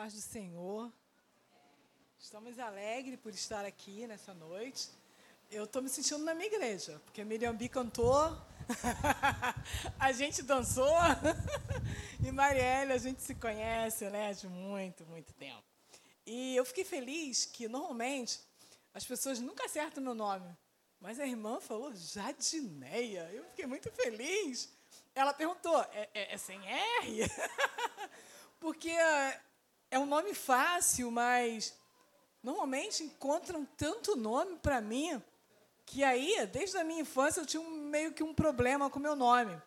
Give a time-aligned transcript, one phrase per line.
[0.00, 0.90] paz do Senhor.
[2.18, 4.88] Estamos alegres por estar aqui nessa noite.
[5.50, 8.34] Eu estou me sentindo na minha igreja, porque a Miriam B cantou,
[10.00, 10.96] a gente dançou,
[12.26, 15.62] e Marielle, a gente se conhece né, de muito, muito tempo.
[16.24, 18.40] E eu fiquei feliz que, normalmente,
[18.94, 20.50] as pessoas nunca acertam meu nome,
[20.98, 23.30] mas a irmã falou Jadineia.
[23.34, 24.72] Eu fiquei muito feliz.
[25.14, 27.30] Ela perguntou, é, é, é sem R?
[28.58, 28.96] porque
[29.90, 31.74] é um nome fácil, mas
[32.42, 35.20] normalmente encontram tanto nome para mim
[35.84, 39.02] que aí, desde a minha infância, eu tinha um, meio que um problema com o
[39.02, 39.60] meu nome.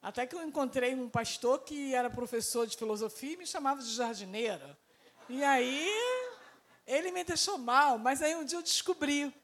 [0.00, 3.90] Até que eu encontrei um pastor que era professor de filosofia e me chamava de
[3.90, 4.78] jardineira.
[5.28, 5.90] E aí
[6.86, 9.34] ele me deixou mal, mas aí um dia eu descobri.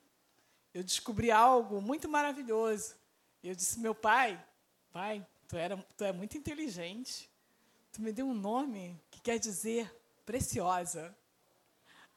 [0.72, 2.94] Eu descobri algo muito maravilhoso.
[3.42, 4.42] Eu disse, meu pai,
[4.92, 7.28] pai, tu, era, tu é muito inteligente.
[7.92, 9.92] Tu me deu um nome que quer dizer
[10.24, 11.16] preciosa.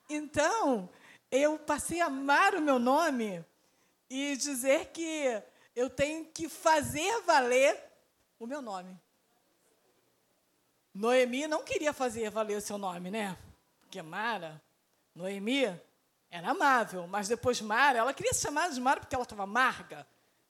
[0.10, 0.90] Então,
[1.30, 3.44] eu passei a amar o meu nome
[4.09, 5.42] e dizer que
[5.76, 7.78] eu tenho que fazer valer
[8.40, 8.98] o meu nome.
[10.94, 13.38] Noemi não queria fazer valer o seu nome, né?
[13.81, 14.62] Porque Mara,
[15.14, 15.66] Noemi,
[16.30, 20.08] era amável, mas depois Mara, ela queria se chamar de Mara porque ela estava amarga.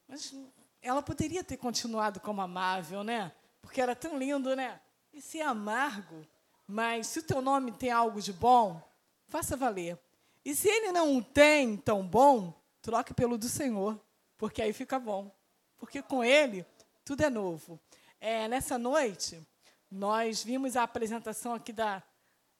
[0.08, 0.34] Mas
[0.82, 3.34] ela poderia ter continuado como amável, né?
[3.62, 4.80] Porque era tão lindo, né?
[5.12, 6.26] E ser amargo
[6.68, 8.82] mas se o teu nome tem algo de bom,
[9.28, 9.98] faça valer.
[10.44, 14.00] E se ele não tem tão bom, troque pelo do Senhor,
[14.38, 15.32] porque aí fica bom.
[15.78, 16.66] Porque com ele
[17.06, 17.80] tudo é novo.
[18.20, 19.42] É, nessa noite,
[19.90, 22.04] nós vimos a apresentação aqui da.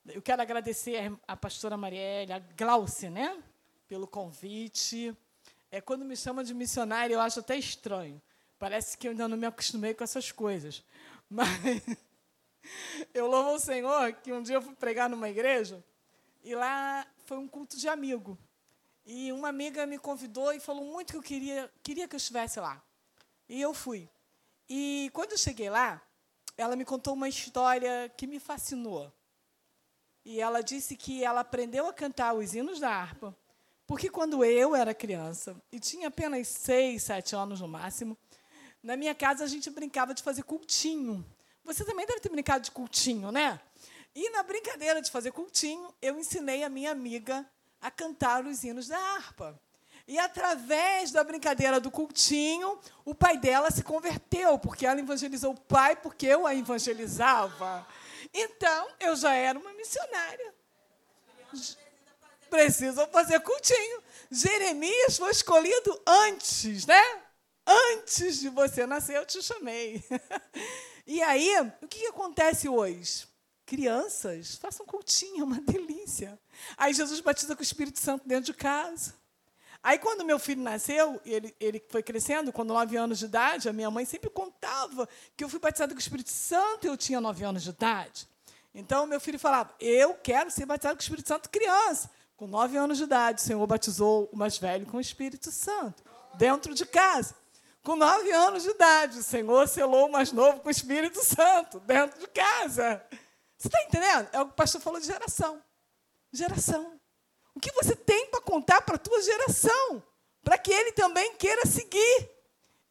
[0.06, 3.42] Eu quero agradecer a pastora Marielle, a Glauce, né?
[3.86, 5.14] Pelo convite.
[5.70, 8.20] É, quando me chamam de missionária, eu acho até estranho.
[8.58, 10.82] Parece que eu ainda não me acostumei com essas coisas.
[11.28, 11.82] Mas
[13.14, 15.84] eu louvo o Senhor que um dia eu fui pregar numa igreja
[16.42, 18.38] e lá foi um culto de amigo.
[19.04, 22.60] E uma amiga me convidou e falou muito que eu queria, queria que eu estivesse
[22.60, 22.82] lá.
[23.48, 24.08] E eu fui.
[24.68, 26.02] E quando eu cheguei lá,
[26.56, 29.10] ela me contou uma história que me fascinou.
[30.24, 33.34] E ela disse que ela aprendeu a cantar os hinos da harpa,
[33.86, 38.14] porque quando eu era criança, e tinha apenas seis, sete anos no máximo,
[38.82, 41.24] na minha casa a gente brincava de fazer cultinho.
[41.68, 43.60] Você também deve ter brincado de cultinho, né?
[44.14, 47.46] E na brincadeira de fazer cultinho, eu ensinei a minha amiga
[47.78, 49.60] a cantar os hinos da harpa.
[50.06, 55.60] E através da brincadeira do cultinho, o pai dela se converteu, porque ela evangelizou o
[55.60, 57.86] pai, porque eu a evangelizava.
[58.32, 60.54] Então, eu já era uma missionária.
[62.48, 64.02] Precisam fazer cultinho.
[64.30, 67.27] Jeremias foi escolhido antes, né?
[67.68, 70.02] Antes de você nascer, eu te chamei.
[71.10, 73.26] E aí, o que, acontece hoje?
[73.64, 76.38] Crianças, façam cultinho, é uma delícia.
[76.76, 79.14] Aí Jesus batiza com o Espírito Santo dentro de casa.
[79.82, 83.72] Aí, quando meu filho nasceu, ele, ele foi crescendo, com nove anos de idade, a
[83.72, 87.22] minha mãe sempre contava que eu fui batizada com o Espírito Santo e eu tinha
[87.22, 88.28] nove anos de idade.
[88.74, 92.10] Então, meu filho falava: Eu quero ser batizado com o Espírito Santo criança.
[92.36, 96.02] Com nove anos de idade, o Senhor batizou o mais velho com o Espírito Santo,
[96.34, 97.34] dentro de casa.
[97.82, 101.80] Com nove anos de idade, o Senhor selou o mais novo com o Espírito Santo,
[101.80, 103.02] dentro de casa.
[103.56, 104.28] Você está entendendo?
[104.32, 105.62] É o que o pastor falou de geração.
[106.32, 107.00] Geração.
[107.54, 110.02] O que você tem para contar para a tua geração?
[110.44, 112.30] Para que ele também queira seguir.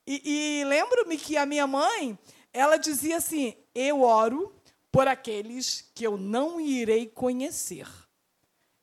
[0.05, 2.17] E, e lembro-me que a minha mãe,
[2.51, 4.53] ela dizia assim: Eu oro
[4.91, 7.87] por aqueles que eu não irei conhecer.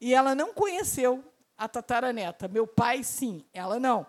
[0.00, 1.25] E ela não conheceu
[1.56, 2.48] a tataraneta.
[2.48, 4.06] Meu pai, sim, ela não.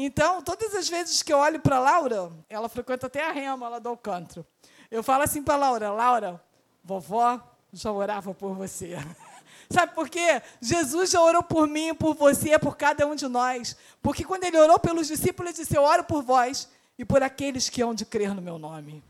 [0.00, 3.80] Então, todas as vezes que eu olho para Laura, ela frequenta até a rema lá
[3.80, 4.46] do Alcântara.
[4.88, 6.40] Eu falo assim para Laura: Laura,
[6.84, 7.42] vovó
[7.72, 8.96] já orava por você.
[9.68, 10.40] Sabe por quê?
[10.60, 13.76] Jesus já orou por mim, por você, por cada um de nós.
[14.00, 17.68] Porque quando ele orou pelos discípulos, ele disse: Eu oro por vós e por aqueles
[17.68, 19.02] que hão de crer no meu nome.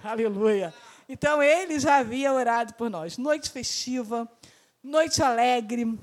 [0.00, 0.72] Aleluia.
[1.08, 3.18] Então, ele já havia orado por nós.
[3.18, 4.28] Noite festiva,
[4.80, 5.98] noite alegre.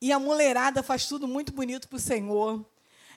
[0.00, 2.64] E a mulherada faz tudo muito bonito para o Senhor.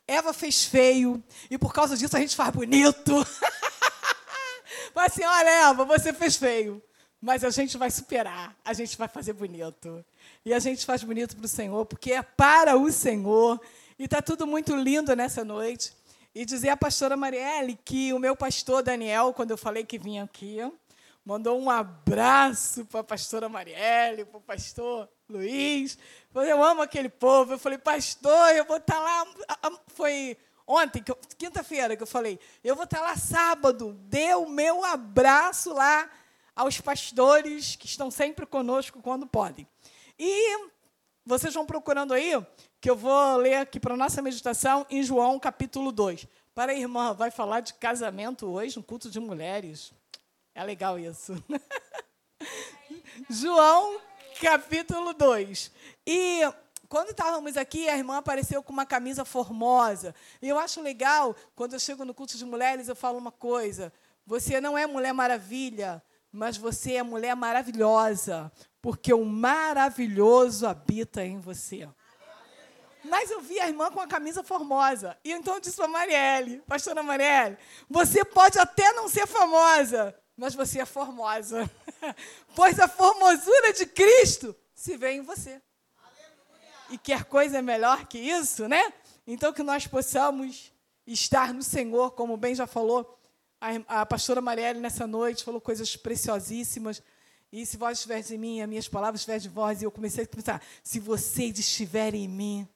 [0.08, 3.14] Eva fez feio e por causa disso a gente faz bonito.
[4.94, 6.82] Mas assim, olha, Eva, você fez feio.
[7.22, 10.04] Mas a gente vai superar, a gente vai fazer bonito.
[10.44, 13.62] E a gente faz bonito para o Senhor, porque é para o Senhor.
[13.98, 15.94] E está tudo muito lindo nessa noite.
[16.36, 20.24] E dizer à pastora Marielle que o meu pastor Daniel, quando eu falei que vinha
[20.24, 20.58] aqui,
[21.24, 25.98] mandou um abraço para a pastora Marielle, para o pastor Luiz.
[26.34, 27.54] Eu amo aquele povo.
[27.54, 29.26] Eu falei, pastor, eu vou estar tá lá.
[29.88, 31.04] Foi ontem,
[31.38, 33.94] quinta-feira, que eu falei, eu vou estar tá lá sábado.
[34.04, 36.10] Dê o meu abraço lá
[36.56, 39.68] aos pastores que estão sempre conosco quando podem.
[40.18, 40.70] E
[41.26, 42.32] vocês vão procurando aí,
[42.80, 46.28] que eu vou ler aqui para a nossa meditação em João capítulo 2.
[46.54, 49.92] Para a irmã, vai falar de casamento hoje, no culto de mulheres.
[50.54, 51.34] É legal isso.
[53.30, 54.00] João
[54.40, 55.72] capítulo 2.
[56.06, 56.42] E
[56.90, 60.14] quando estávamos aqui, a irmã apareceu com uma camisa formosa.
[60.42, 63.92] E eu acho legal, quando eu chego no culto de mulheres, eu falo uma coisa.
[64.26, 68.52] Você não é mulher maravilha, mas você é mulher maravilhosa,
[68.82, 71.88] porque o maravilhoso habita em você.
[73.04, 75.18] Mas eu vi a irmã com a camisa formosa.
[75.24, 77.58] E então eu disse para a Marielle, pastora Marielle,
[77.90, 81.70] você pode até não ser famosa, mas você é formosa.
[82.56, 85.62] pois a formosura de Cristo se vê em você.
[86.90, 88.94] E quer coisa melhor que isso, né?
[89.26, 90.72] Então que nós possamos
[91.08, 93.20] estar no Senhor, como bem já falou
[93.60, 97.02] a, a pastora Marielle nessa noite, falou coisas preciosíssimas.
[97.52, 100.24] E se vós estiveres em mim, as minhas palavras estiverem de vós, e eu comecei
[100.24, 102.68] a pensar, se vocês estiverem em mim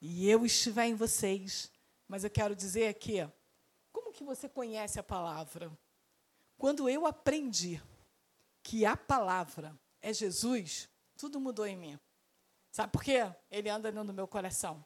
[0.00, 1.70] e eu estiver em vocês.
[2.08, 3.28] Mas eu quero dizer aqui,
[3.92, 5.70] como que você conhece a palavra?
[6.60, 7.82] Quando eu aprendi
[8.62, 11.98] que a palavra é Jesus, tudo mudou em mim.
[12.70, 13.32] Sabe por quê?
[13.50, 14.84] Ele anda do meu coração.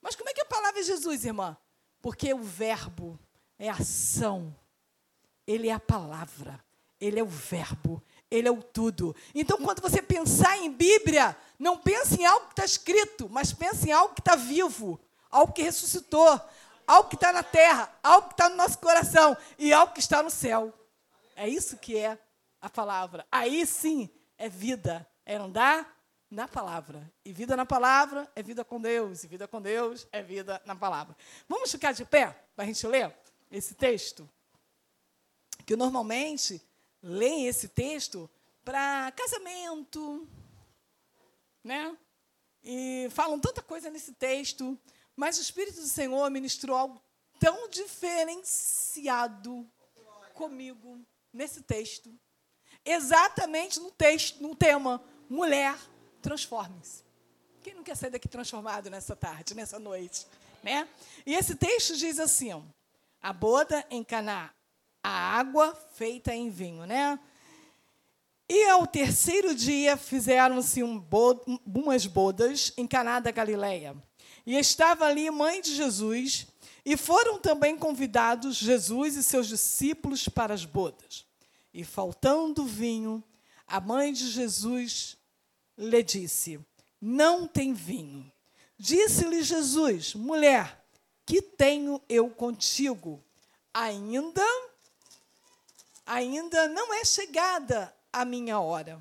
[0.00, 1.56] Mas como é que a palavra é Jesus, irmã?
[2.00, 3.18] Porque o verbo
[3.58, 4.54] é ação.
[5.44, 6.64] Ele é a palavra.
[7.00, 8.00] Ele é o verbo.
[8.30, 9.12] Ele é o tudo.
[9.34, 13.88] Então, quando você pensar em Bíblia, não pense em algo que está escrito, mas pense
[13.88, 16.40] em algo que está vivo, algo que ressuscitou,
[16.86, 20.22] algo que está na terra, algo que está no nosso coração e algo que está
[20.22, 20.72] no céu.
[21.36, 22.18] É isso que é
[22.62, 23.26] a palavra.
[23.30, 25.94] Aí sim é vida, é andar
[26.30, 27.12] na palavra.
[27.24, 29.22] E vida na palavra é vida com Deus.
[29.22, 31.14] E vida com Deus é vida na palavra.
[31.46, 33.14] Vamos ficar de pé para a gente ler
[33.50, 34.28] esse texto?
[35.66, 36.62] Que normalmente
[37.02, 38.30] leem esse texto
[38.64, 40.26] para casamento,
[41.62, 41.96] né?
[42.64, 44.76] E falam tanta coisa nesse texto,
[45.14, 47.02] mas o Espírito do Senhor ministrou algo
[47.38, 49.70] tão diferenciado
[50.34, 51.06] comigo
[51.36, 52.12] nesse texto.
[52.84, 55.76] Exatamente no texto, no tema mulher
[56.22, 57.04] transforme-se.
[57.62, 60.26] Quem não quer sair daqui transformado nessa tarde, nessa noite,
[60.62, 60.88] né?
[61.24, 62.50] E esse texto diz assim:
[63.20, 64.50] a boda em Caná,
[65.02, 67.18] a água feita em vinho, né?
[68.48, 73.96] E ao terceiro dia fizeram-se um bod umas bodas em Caná da Galileia.
[74.46, 76.46] E estava ali mãe de Jesus,
[76.84, 81.25] e foram também convidados Jesus e seus discípulos para as bodas.
[81.76, 83.22] E faltando vinho,
[83.66, 85.14] a mãe de Jesus
[85.76, 86.58] lhe disse:
[86.98, 88.32] Não tem vinho.
[88.78, 90.82] Disse-lhe Jesus: Mulher,
[91.26, 93.22] que tenho eu contigo?
[93.74, 94.42] Ainda
[96.06, 98.98] ainda não é chegada a minha hora.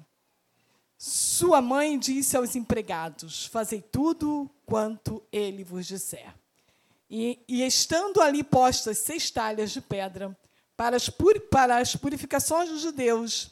[0.97, 6.35] Sua mãe disse aos empregados: Fazei tudo quanto ele vos disser.
[7.09, 10.37] E, e estando ali postas seis talhas de pedra
[10.75, 11.09] para as,
[11.49, 13.51] para as purificações dos judeus,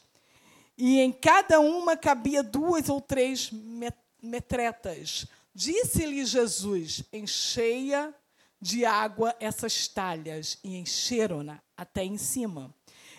[0.78, 3.52] e em cada uma cabia duas ou três
[4.22, 8.14] metretas, disse-lhe Jesus: Encheia
[8.60, 12.74] de água essas talhas, e encheram-na até em cima.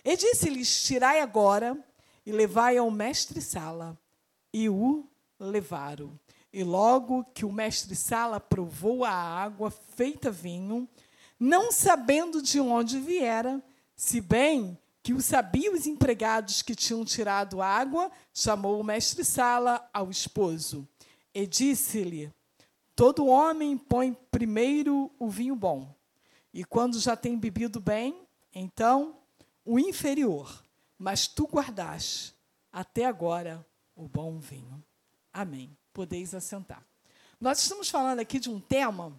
[0.04, 1.78] E disse-lhes: Tirai agora
[2.26, 3.98] e levai ao mestre-sala.
[4.52, 5.08] E o
[5.38, 6.18] levaram.
[6.52, 10.88] E logo que o mestre-sala provou a água feita vinho,
[11.38, 13.60] não sabendo de onde viera,
[13.96, 20.10] se bem que o sabiam os empregados que tinham tirado água, chamou o mestre-sala ao
[20.10, 20.88] esposo
[21.34, 22.32] e disse-lhe:
[22.96, 25.94] Todo homem põe primeiro o vinho bom,
[26.52, 29.18] e quando já tem bebido bem, então
[29.64, 30.64] o inferior,
[30.98, 32.34] mas tu guardaste
[32.72, 34.82] até agora o bom vinho.
[35.32, 35.76] Amém.
[35.92, 36.82] Podeis assentar.
[37.40, 39.12] Nós estamos falando aqui de um tema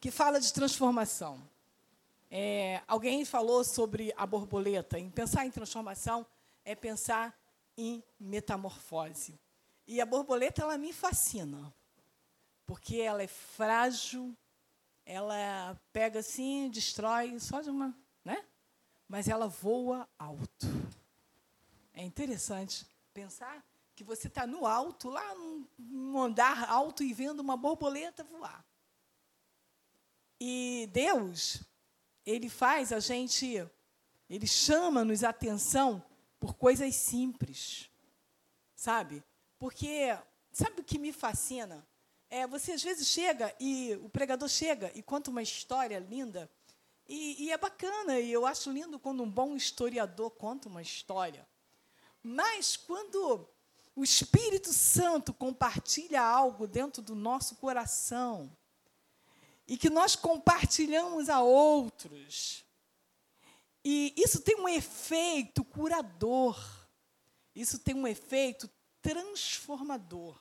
[0.00, 1.47] que fala de transformação.
[2.30, 4.98] É, alguém falou sobre a borboleta.
[4.98, 6.26] Em pensar em transformação
[6.64, 7.38] é pensar
[7.76, 9.38] em metamorfose.
[9.86, 11.72] E a borboleta ela me fascina,
[12.66, 14.36] porque ela é frágil,
[15.06, 18.44] ela pega assim, destrói só de uma, né?
[19.08, 20.66] mas ela voa alto.
[21.94, 23.64] É interessante pensar
[23.96, 25.34] que você está no alto, lá
[25.78, 28.64] num andar alto e vendo uma borboleta voar.
[30.38, 31.62] E Deus,
[32.28, 33.66] Ele faz a gente,
[34.28, 36.04] Ele chama-nos atenção
[36.38, 37.90] por coisas simples,
[38.74, 39.24] sabe?
[39.58, 40.14] Porque,
[40.52, 41.88] sabe o que me fascina?
[42.28, 46.50] É, você às vezes chega e o pregador chega e conta uma história linda
[47.08, 51.48] e, e, é bacana, e eu acho lindo quando um bom historiador conta uma história.
[52.22, 53.48] Mas quando
[53.96, 58.54] o Espírito Santo compartilha algo dentro do nosso coração
[59.68, 62.64] e que nós compartilhamos a outros,
[63.84, 66.58] e isso tem um efeito curador,
[67.54, 68.68] isso tem um efeito
[69.00, 70.40] transformador.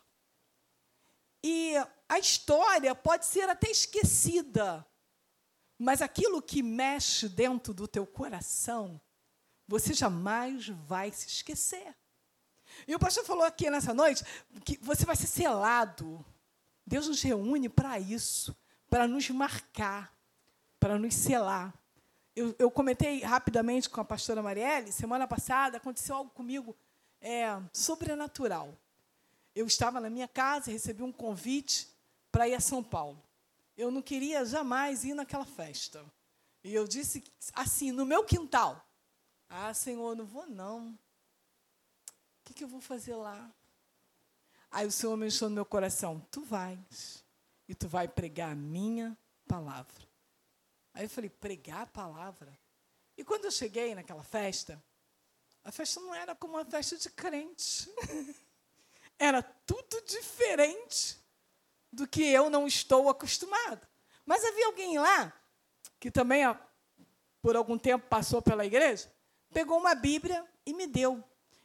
[1.43, 1.73] E
[2.09, 4.85] a história pode ser até esquecida,
[5.77, 8.99] mas aquilo que mexe dentro do teu coração,
[9.67, 11.95] você jamais vai se esquecer.
[12.87, 14.23] E o pastor falou aqui nessa noite
[14.65, 16.25] que você vai ser selado.
[16.85, 18.55] Deus nos reúne para isso,
[18.89, 20.13] para nos marcar,
[20.79, 21.73] para nos selar.
[22.35, 26.75] Eu, eu, comentei rapidamente com a pastora Marielle, semana passada aconteceu algo comigo
[27.19, 28.77] é, sobrenatural.
[29.55, 31.87] Eu estava na minha casa e recebi um convite
[32.31, 33.21] para ir a São Paulo.
[33.75, 36.05] Eu não queria jamais ir naquela festa.
[36.63, 38.85] E eu disse assim, no meu quintal:
[39.49, 40.89] Ah, Senhor, não vou não.
[40.89, 40.97] O
[42.43, 43.51] que, que eu vou fazer lá?
[44.69, 47.25] Aí o Senhor me encheu no meu coração: Tu vais
[47.67, 50.07] e tu vai pregar a minha palavra.
[50.93, 52.57] Aí eu falei: Pregar a palavra?
[53.17, 54.81] E quando eu cheguei naquela festa,
[55.63, 57.89] a festa não era como uma festa de crente.
[59.19, 61.17] era tudo diferente
[61.91, 63.87] do que eu não estou acostumado.
[64.25, 65.33] Mas havia alguém lá,
[65.99, 66.43] que também
[67.41, 69.11] por algum tempo passou pela igreja,
[69.53, 71.23] pegou uma Bíblia e me deu.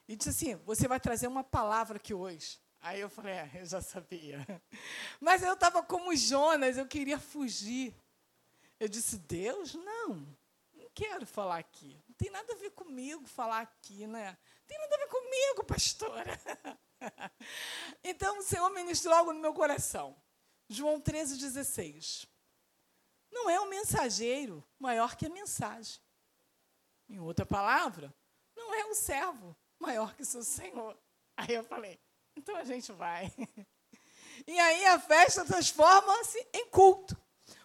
[0.09, 2.59] E disse assim: Você vai trazer uma palavra aqui hoje.
[2.83, 4.45] Aí eu falei: É, eu já sabia.
[5.21, 7.95] Mas eu estava como Jonas, eu queria fugir.
[8.79, 10.27] Eu disse: Deus, não,
[10.75, 12.03] não quero falar aqui.
[12.09, 14.37] Não tem nada a ver comigo falar aqui, né?
[14.59, 16.41] Não tem nada a ver comigo, pastora.
[18.03, 20.17] então o Senhor ministrou algo no meu coração.
[20.69, 22.27] João 13, 16.
[23.31, 26.01] Não é o mensageiro maior que a mensagem.
[27.09, 28.13] Em outra palavra,
[28.57, 30.99] não é o servo maior que seu Senhor.
[31.37, 32.01] Aí eu falei,
[32.37, 33.33] então a gente vai.
[34.45, 37.17] E aí a festa transforma-se em culto.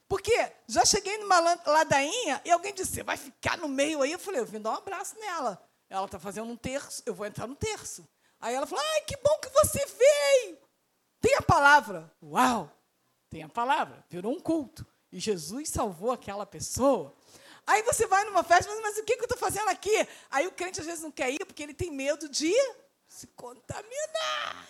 [0.07, 4.11] Porque já cheguei numa ladainha e alguém disse, vai ficar no meio aí?
[4.11, 5.59] Eu falei, eu vim dar um abraço nela.
[5.89, 8.07] Ela está fazendo um terço, eu vou entrar no terço.
[8.39, 10.57] Aí ela falou: Ai, que bom que você veio.
[11.19, 12.11] Tem a palavra.
[12.21, 12.71] Uau!
[13.29, 14.05] Tem a palavra.
[14.09, 14.85] Virou um culto.
[15.11, 17.15] E Jesus salvou aquela pessoa.
[17.65, 20.07] Aí você vai numa festa, mas, mas o que, que eu estou fazendo aqui?
[20.29, 22.53] Aí o crente às vezes não quer ir porque ele tem medo de
[23.17, 24.67] se contaminar.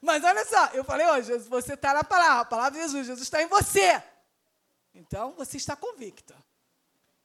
[0.00, 3.06] Mas olha só, eu falei, ó, Jesus, você está na palavra, a palavra de Jesus,
[3.06, 4.02] Jesus está em você.
[4.94, 6.34] Então você está convicta.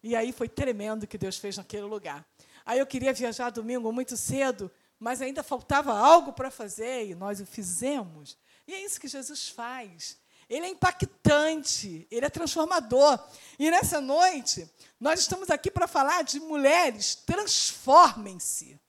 [0.03, 2.25] E aí foi tremendo o que Deus fez naquele lugar.
[2.65, 7.41] Aí eu queria viajar domingo muito cedo mas ainda faltava algo para fazer e nós
[7.41, 8.37] o fizemos.
[8.67, 10.15] E é isso que Jesus faz.
[10.47, 13.19] Ele é impactante, ele é transformador.
[13.57, 18.79] E nessa noite, nós estamos aqui para falar de mulheres, transformem-se.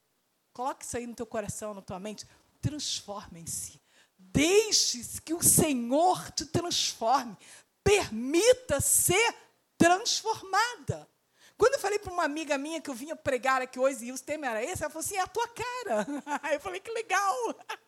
[0.52, 2.26] Coloque isso aí no teu coração, na tua mente.
[2.60, 3.80] Transformem-se.
[4.18, 7.36] Deixe que o Senhor te transforme.
[7.82, 9.34] Permita ser
[9.76, 11.08] transformada.
[11.56, 14.18] Quando eu falei para uma amiga minha que eu vinha pregar aqui hoje e o
[14.18, 16.06] tema era esse, ela falou assim: é a tua cara.
[16.54, 17.36] Eu falei: que legal.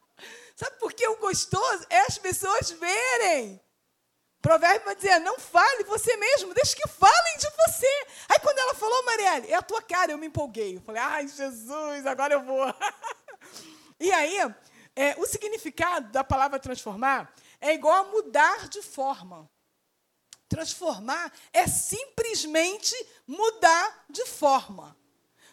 [0.55, 1.85] Sabe por que o gostoso?
[1.91, 3.61] É as pessoas verem.
[4.45, 8.07] Provérbio vai dizer: não fale você mesmo, deixe que falem de você.
[8.29, 10.77] Aí quando ela falou, Marielle, é a tua cara, eu me empolguei.
[10.77, 12.63] Eu falei: ai, Jesus, agora eu vou.
[13.99, 14.37] e aí,
[14.95, 19.49] é, o significado da palavra transformar é igual a mudar de forma.
[20.47, 22.95] Transformar é simplesmente
[23.27, 24.95] mudar de forma.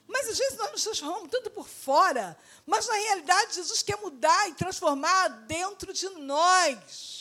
[0.06, 4.50] Mas às vezes nós nos transformamos tanto por fora, mas na realidade Jesus quer mudar
[4.50, 7.21] e transformar dentro de nós.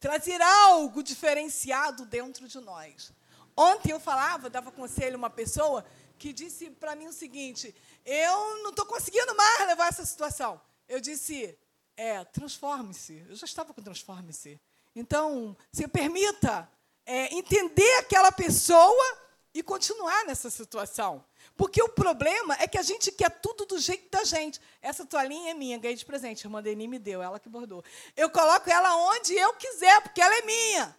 [0.00, 3.12] Trazer algo diferenciado dentro de nós.
[3.56, 5.84] Ontem eu falava, dava conselho a uma pessoa
[6.16, 7.74] que disse para mim o seguinte:
[8.04, 10.60] eu não estou conseguindo mais levar essa situação.
[10.88, 11.58] Eu disse,
[11.96, 13.24] é, transforme-se.
[13.28, 14.60] Eu já estava com transforme-se.
[14.94, 16.70] Então, se permita
[17.04, 19.18] é, entender aquela pessoa
[19.54, 21.24] e continuar nessa situação.
[21.56, 24.60] Porque o problema é que a gente quer tudo do jeito da gente.
[24.80, 26.46] Essa toalhinha é minha, ganhei de presente.
[26.46, 27.84] A irmã Deni me deu, ela que bordou.
[28.16, 30.96] Eu coloco ela onde eu quiser, porque ela é minha.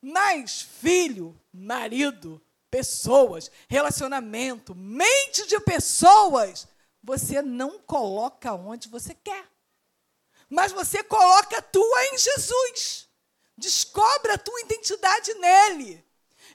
[0.00, 6.68] Mas filho, marido, pessoas, relacionamento, mente de pessoas,
[7.02, 9.48] você não coloca onde você quer
[10.48, 13.08] mas você coloca a tua em Jesus.
[13.56, 16.04] Descobre a tua identidade nele.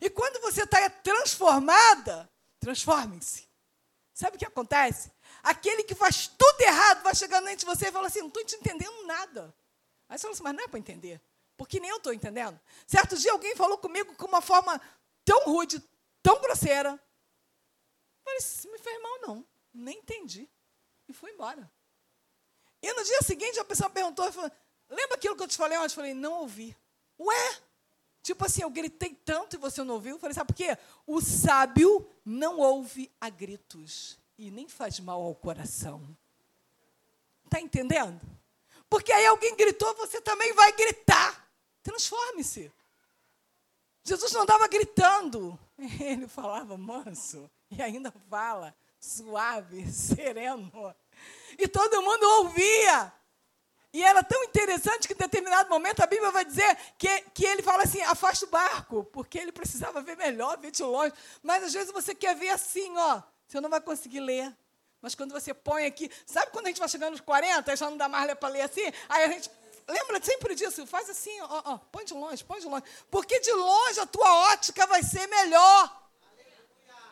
[0.04, 2.30] E quando você está transformada,
[2.60, 3.48] transforme-se.
[4.14, 5.10] Sabe o que acontece?
[5.42, 8.44] Aquele que faz tudo errado vai chegando diante de você e fala assim: não estou
[8.44, 9.56] te entendendo nada.
[10.10, 11.22] Aí você fala assim, mas não é para entender.
[11.56, 12.60] Porque nem eu estou entendendo.
[12.86, 14.80] Certo dia alguém falou comigo com uma forma
[15.24, 15.82] tão rude,
[16.22, 17.02] tão grosseira.
[18.26, 19.48] Falei, isso me fez mal, não.
[19.74, 20.50] Nem entendi.
[21.08, 21.72] e fui embora.
[22.82, 24.52] E no dia seguinte a pessoa perguntou, falou,
[24.90, 25.94] lembra aquilo que eu te falei ontem?
[25.94, 26.76] Eu falei, não ouvi.
[27.18, 27.58] Ué?
[28.24, 30.16] Tipo assim, eu gritei tanto e você não ouviu?
[30.16, 30.78] Eu falei, sabe por quê?
[31.06, 36.02] O sábio não ouve a gritos e nem faz mal ao coração.
[37.44, 38.22] Está entendendo?
[38.90, 41.46] Porque aí alguém gritou, você também vai gritar.
[41.84, 42.72] Transforme-se.
[44.06, 45.60] Jesus não estava gritando.
[46.00, 50.96] Ele falava manso e ainda fala suave, sereno.
[51.60, 53.12] E todo mundo ouvia.
[53.94, 57.62] E era tão interessante que em determinado momento a Bíblia vai dizer que, que ele
[57.62, 61.14] fala assim: afasta o barco, porque ele precisava ver melhor, ver de longe.
[61.44, 64.52] Mas às vezes você quer ver assim, ó, você não vai conseguir ler.
[65.00, 67.98] Mas quando você põe aqui, sabe quando a gente vai chegando nos 40, já não
[67.98, 68.92] dá mais para ler assim?
[69.08, 69.52] Aí a gente
[69.88, 72.86] lembra sempre disso, faz assim, ó, ó, põe de longe, põe de longe.
[73.12, 76.04] Porque de longe a tua ótica vai ser melhor.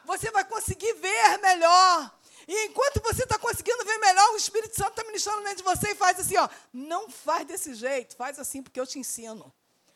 [0.06, 2.12] Você vai conseguir ver melhor.
[2.54, 5.92] E enquanto você está conseguindo ver melhor, o Espírito Santo está ministrando dentro de você
[5.92, 6.50] e faz assim, ó.
[6.74, 9.54] Não faz desse jeito, faz assim porque eu te ensino.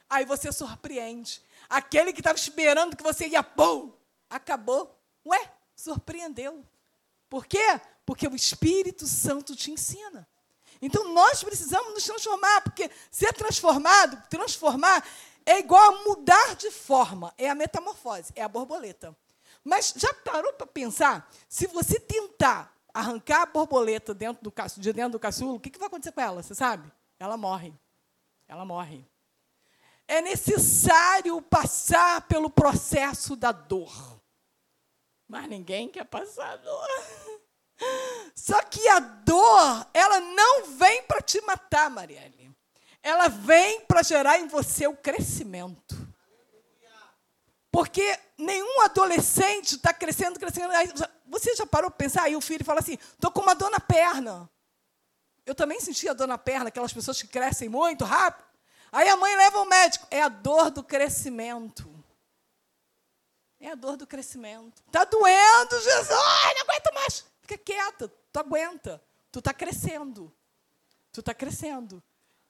[0.09, 1.43] Aí você surpreende.
[1.67, 3.91] Aquele que estava esperando que você ia, pum,
[4.29, 4.97] acabou.
[5.25, 6.65] Ué, surpreendeu.
[7.29, 7.81] Por quê?
[8.05, 10.25] Porque o Espírito Santo te ensina.
[10.81, 15.05] Então nós precisamos nos transformar, porque ser transformado, transformar,
[15.45, 19.13] é igual a mudar de forma, é a metamorfose, é a borboleta.
[19.65, 21.27] Mas já parou para pensar?
[21.49, 25.79] Se você tentar arrancar a borboleta dentro do, de dentro do caçulo, o que, que
[25.79, 26.43] vai acontecer com ela?
[26.43, 26.89] Você sabe?
[27.19, 27.73] Ela morre.
[28.47, 29.03] Ela morre.
[30.07, 34.21] É necessário passar pelo processo da dor.
[35.27, 36.87] Mas ninguém quer passar a dor.
[38.35, 42.55] Só que a dor, ela não vem para te matar, Marielle.
[43.01, 46.04] Ela vem para gerar em você o crescimento.
[47.75, 50.71] Porque nenhum adolescente está crescendo, crescendo.
[51.27, 52.23] Você já parou para pensar?
[52.23, 54.49] Aí o filho fala assim: estou com uma dor na perna.
[55.45, 58.47] Eu também sentia dor na perna, aquelas pessoas que crescem muito rápido.
[58.93, 60.07] Aí a mãe leva ao médico.
[60.09, 61.93] É a dor do crescimento.
[63.59, 64.81] É a dor do crescimento.
[64.87, 66.09] Está doendo, Jesus.
[66.09, 67.25] Não aguento mais.
[67.41, 68.07] Fica quieta.
[68.31, 69.03] Tu aguenta.
[69.33, 70.33] Tu está crescendo.
[71.11, 72.01] Tu está crescendo.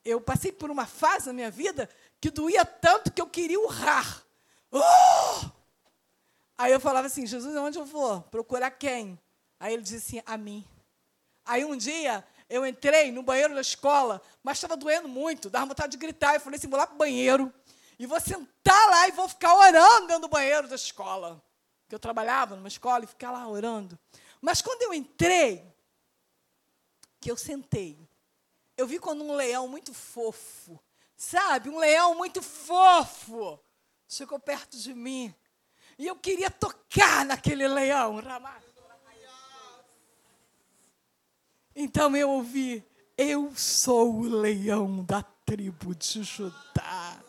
[0.03, 1.89] Eu passei por uma fase na minha vida
[2.21, 4.23] que doía tanto que eu queria urrar.
[4.75, 5.51] Oh!
[6.57, 8.21] Aí eu falava assim, Jesus, onde eu vou?
[8.21, 9.19] Procurar quem?
[9.59, 10.65] Aí ele disse assim, a mim.
[11.45, 15.91] Aí um dia eu entrei no banheiro da escola, mas estava doendo muito, dava vontade
[15.91, 16.33] de gritar.
[16.33, 17.53] Eu falei assim, vou lá para o banheiro
[17.99, 21.43] e vou sentar lá e vou ficar orando dentro do banheiro da escola.
[21.83, 23.99] Porque eu trabalhava numa escola e ficar lá orando.
[24.41, 25.63] Mas quando eu entrei,
[27.19, 27.99] que eu sentei,
[28.77, 30.79] eu vi quando um leão muito fofo,
[31.15, 31.69] sabe?
[31.69, 33.59] Um leão muito fofo
[34.07, 35.33] chegou perto de mim.
[35.97, 38.21] E eu queria tocar naquele leão.
[41.75, 42.83] Então eu ouvi:
[43.17, 47.23] Eu sou o leão da tribo de Judá.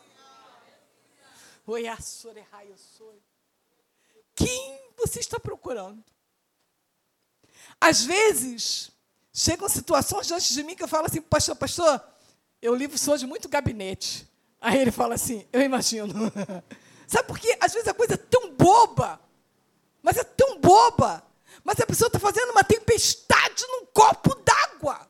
[4.35, 6.03] Quem você está procurando?
[7.79, 8.91] Às vezes,
[9.33, 12.01] chegam situações diante de mim que eu falo assim, pastor, pastor,
[12.61, 14.27] eu livro sou de muito gabinete.
[14.59, 16.13] Aí ele fala assim: Eu imagino.
[17.07, 17.57] Sabe por quê?
[17.61, 19.19] Às vezes a coisa é tão boba,
[20.01, 21.23] mas é tão boba,
[21.63, 25.09] mas a pessoa está fazendo uma tempestade num copo d'água.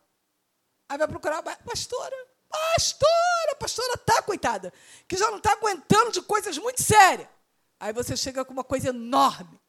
[0.89, 2.15] Aí vai procurar a pastora.
[2.49, 4.71] Pastora, a pastora está, coitada,
[5.07, 7.27] que já não está aguentando de coisas muito sérias.
[7.79, 9.59] Aí você chega com uma coisa enorme.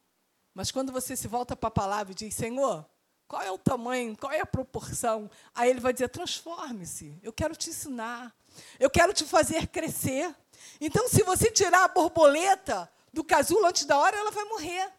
[0.53, 2.85] Mas quando você se volta para a palavra e diz, Senhor,
[3.27, 5.29] qual é o tamanho, qual é a proporção?
[5.53, 8.35] Aí ele vai dizer: transforme-se, eu quero te ensinar,
[8.79, 10.33] eu quero te fazer crescer.
[10.79, 14.91] Então, se você tirar a borboleta do casulo antes da hora, ela vai morrer.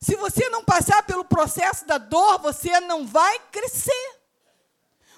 [0.00, 4.18] Se você não passar pelo processo da dor, você não vai crescer.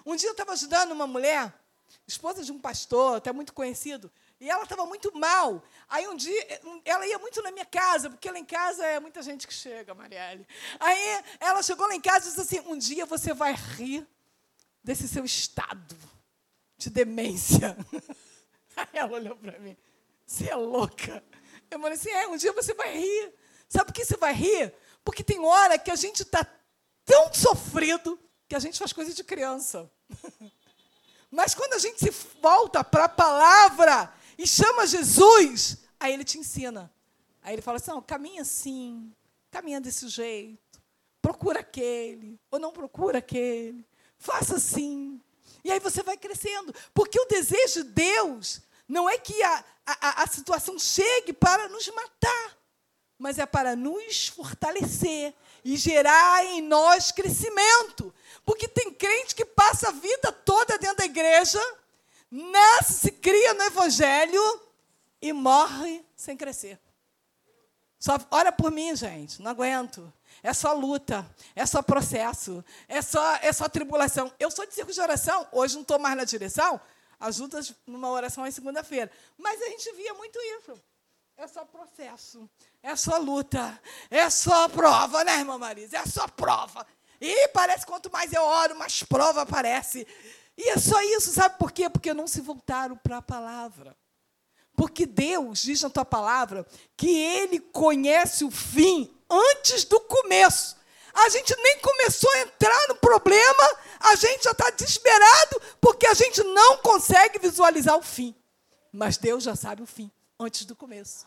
[0.05, 1.53] Um dia eu estava ajudando uma mulher,
[2.07, 5.62] esposa de um pastor, até muito conhecido, e ela estava muito mal.
[5.88, 9.22] Aí um dia, ela ia muito na minha casa, porque lá em casa é muita
[9.22, 10.46] gente que chega, Marielle.
[10.79, 14.07] Aí ela chegou lá em casa e disse assim: um dia você vai rir
[14.83, 15.96] desse seu estado
[16.80, 17.76] de demência.
[18.74, 19.76] Aí ela olhou para mim:
[20.26, 21.22] você é louca.
[21.70, 23.34] Eu falei assim: é, um dia você vai rir.
[23.68, 24.74] Sabe por que você vai rir?
[25.04, 26.44] Porque tem hora que a gente está
[27.04, 29.90] tão sofrido que a gente faz coisa de criança.
[31.30, 36.38] Mas quando a gente se volta para a palavra e chama Jesus, aí ele te
[36.38, 36.92] ensina.
[37.42, 39.12] Aí ele fala assim: não, caminha assim,
[39.50, 40.82] caminha desse jeito,
[41.20, 43.86] procura aquele, ou não procura aquele,
[44.18, 45.20] faça assim.
[45.64, 46.75] E aí você vai crescendo.
[46.94, 51.88] Porque o desejo de Deus não é que a, a, a situação chegue para nos
[51.88, 52.59] matar.
[53.20, 58.12] mas é para nos fortalecer e gerar em nós crescimento.
[58.46, 61.61] Porque tem crente que passa a vida toda dentro da igreja,
[62.31, 64.42] nasce, se cria no evangelho
[65.20, 66.81] e morre sem crescer.
[67.99, 70.11] Só olha por mim, gente, não aguento.
[70.42, 74.33] É só luta, é só processo, é só, é só tribulação.
[74.38, 76.81] Eu sou de circo de oração, hoje não estou mais na direção,
[77.18, 79.11] ajuda numa oração em segunda-feira.
[79.37, 80.81] Mas a gente via muito isso.
[81.37, 82.48] É só processo,
[82.83, 85.96] é só luta, é só prova, né, irmã Marisa?
[85.96, 86.87] É só prova.
[87.20, 90.07] E parece quanto mais eu oro, mais prova aparece.
[90.57, 91.88] E é só isso, sabe por quê?
[91.88, 93.96] Porque não se voltaram para a palavra.
[94.76, 100.76] Porque Deus diz na tua palavra que Ele conhece o fim antes do começo.
[101.12, 106.14] A gente nem começou a entrar no problema, a gente já está desesperado, porque a
[106.14, 108.34] gente não consegue visualizar o fim.
[108.92, 111.26] Mas Deus já sabe o fim antes do começo.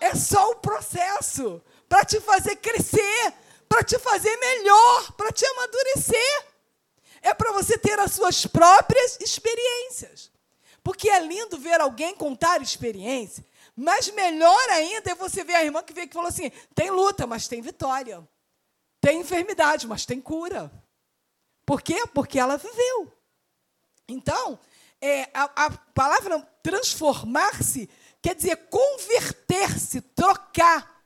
[0.00, 3.34] É só o processo para te fazer crescer,
[3.68, 6.46] para te fazer melhor, para te amadurecer.
[7.22, 10.30] É para você ter as suas próprias experiências.
[10.84, 13.44] Porque é lindo ver alguém contar experiência,
[13.80, 17.28] mas melhor ainda é você ver a irmã que veio que falou assim: tem luta,
[17.28, 18.28] mas tem vitória.
[19.00, 20.68] Tem enfermidade, mas tem cura.
[21.64, 22.04] Por quê?
[22.12, 23.16] Porque ela viveu.
[24.08, 24.58] Então,
[25.00, 27.88] é, a, a palavra transformar-se
[28.20, 31.04] quer dizer converter-se, trocar,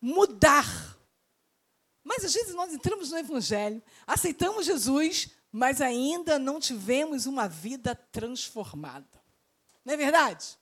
[0.00, 0.96] mudar.
[2.04, 7.96] Mas às vezes nós entramos no Evangelho, aceitamos Jesus, mas ainda não tivemos uma vida
[8.12, 9.20] transformada.
[9.84, 10.56] Não é verdade?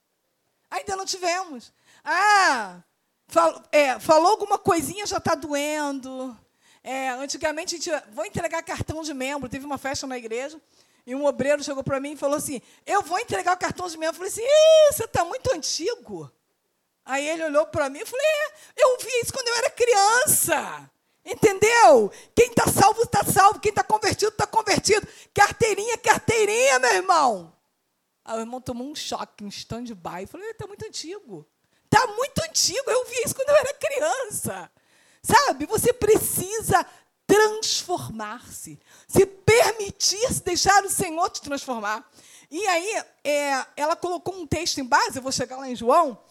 [0.70, 1.72] Ainda não tivemos.
[2.04, 2.82] Ah,
[3.28, 6.36] fal, é, falou alguma coisinha, já está doendo.
[6.82, 9.48] É, antigamente, a gente, vou entregar cartão de membro.
[9.48, 10.60] Teve uma festa na igreja
[11.06, 13.96] e um obreiro chegou para mim e falou assim: Eu vou entregar o cartão de
[13.96, 14.22] membro.
[14.22, 16.30] Eu falei assim: Você está muito antigo.
[17.04, 20.90] Aí ele olhou para mim e falei: é, Eu vi isso quando eu era criança.
[21.24, 22.12] Entendeu?
[22.34, 23.60] Quem está salvo, está salvo.
[23.60, 25.06] Quem está convertido, está convertido.
[25.32, 27.52] Carteirinha, carteirinha, meu irmão.
[28.24, 30.26] Aí o irmão tomou um choque, um stand-by.
[30.26, 31.46] Falei, está muito antigo.
[31.84, 32.90] Está muito antigo.
[32.90, 34.70] Eu vi isso quando eu era criança.
[35.22, 35.66] Sabe?
[35.66, 36.86] Você precisa
[37.26, 38.78] transformar-se.
[39.06, 42.08] Se permitir se deixar o Senhor te transformar.
[42.50, 46.22] E aí, é, ela colocou um texto em base, eu vou chegar lá em João,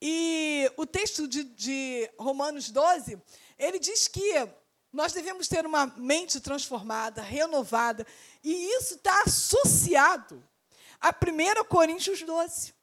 [0.00, 3.20] e o texto de, de Romanos 12
[3.58, 4.48] ele diz que
[4.92, 8.06] nós devemos ter uma mente transformada, renovada,
[8.42, 10.42] e isso está associado
[11.00, 12.74] a 1 Coríntios 12.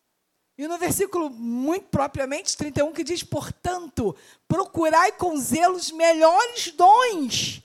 [0.58, 4.16] E no versículo muito propriamente 31 que diz: "Portanto,
[4.48, 7.62] procurai com zelo os melhores dons,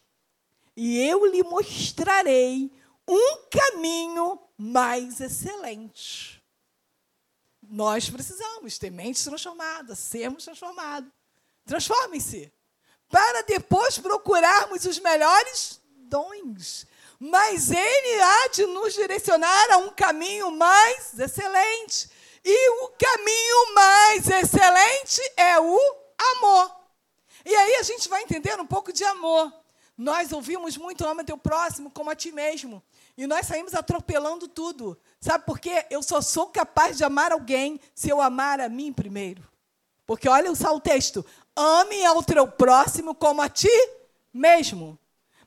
[0.77, 2.73] e eu lhe mostrarei
[3.07, 6.43] um caminho mais excelente."
[7.63, 11.13] Nós precisamos ter mentes transformadas, sermos transformados.
[11.65, 12.53] Transformem-se
[13.09, 16.87] para depois procurarmos os melhores dons.
[17.21, 22.09] Mas Ele há de nos direcionar a um caminho mais excelente.
[22.43, 25.79] E o caminho mais excelente é o
[26.33, 26.75] amor.
[27.45, 29.53] E aí a gente vai entendendo um pouco de amor.
[29.99, 32.83] Nós ouvimos muito ama teu próximo como a ti mesmo.
[33.19, 34.99] E nós saímos atropelando tudo.
[35.21, 35.85] Sabe por quê?
[35.91, 39.47] Eu só sou capaz de amar alguém se eu amar a mim primeiro.
[40.07, 41.23] Porque olha só o texto:
[41.55, 43.69] ame ao teu próximo como a ti
[44.33, 44.99] mesmo.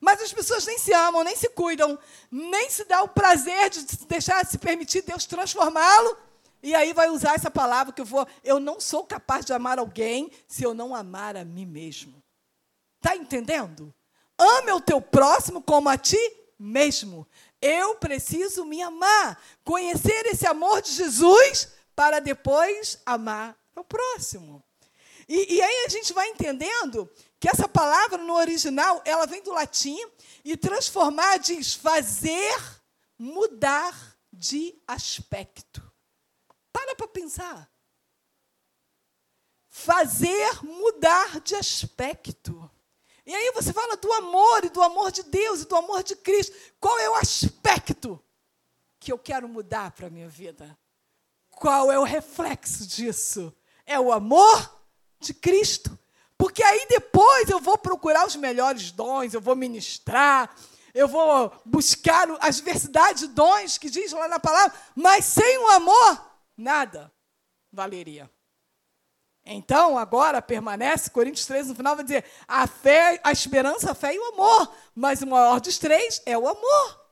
[0.04, 1.98] Mas as pessoas nem se amam, nem se cuidam,
[2.30, 6.18] nem se dá o prazer de deixar se permitir Deus transformá-lo.
[6.62, 9.80] E aí vai usar essa palavra que eu vou, eu não sou capaz de amar
[9.80, 12.22] alguém se eu não amar a mim mesmo.
[12.98, 13.96] Está entendendo?
[14.38, 16.20] Ame o teu próximo como a ti
[16.60, 17.26] mesmo.
[17.62, 24.62] Eu preciso me amar, conhecer esse amor de Jesus para depois amar o próximo.
[25.30, 27.10] E, e, aí a gente vai entendendo
[27.44, 30.00] que essa palavra no original ela vem do latim
[30.46, 32.56] e transformar diz fazer
[33.20, 35.84] mudar de aspecto.
[36.72, 37.70] Para para pensar.
[39.68, 42.72] Fazer mudar de aspecto.
[43.26, 46.16] E aí você fala do amor e do amor de Deus e do amor de
[46.16, 46.56] Cristo.
[46.80, 48.24] Qual é o aspecto
[49.02, 50.80] que eu quero mudar para a minha vida?
[51.50, 53.54] Qual é o reflexo disso?
[53.86, 54.82] É o amor
[55.20, 56.00] de Cristo.
[56.44, 60.54] Porque aí depois eu vou procurar os melhores dons, eu vou ministrar,
[60.94, 65.70] eu vou buscar as diversidades de dons que diz lá na palavra, mas sem o
[65.70, 66.22] amor,
[66.58, 67.10] nada
[67.72, 68.30] valeria.
[69.46, 74.14] Então, agora permanece, Coríntios 3 no final vai dizer: a fé, a esperança, a fé
[74.14, 74.70] e o amor.
[74.94, 77.08] Mas o maior dos três é o amor.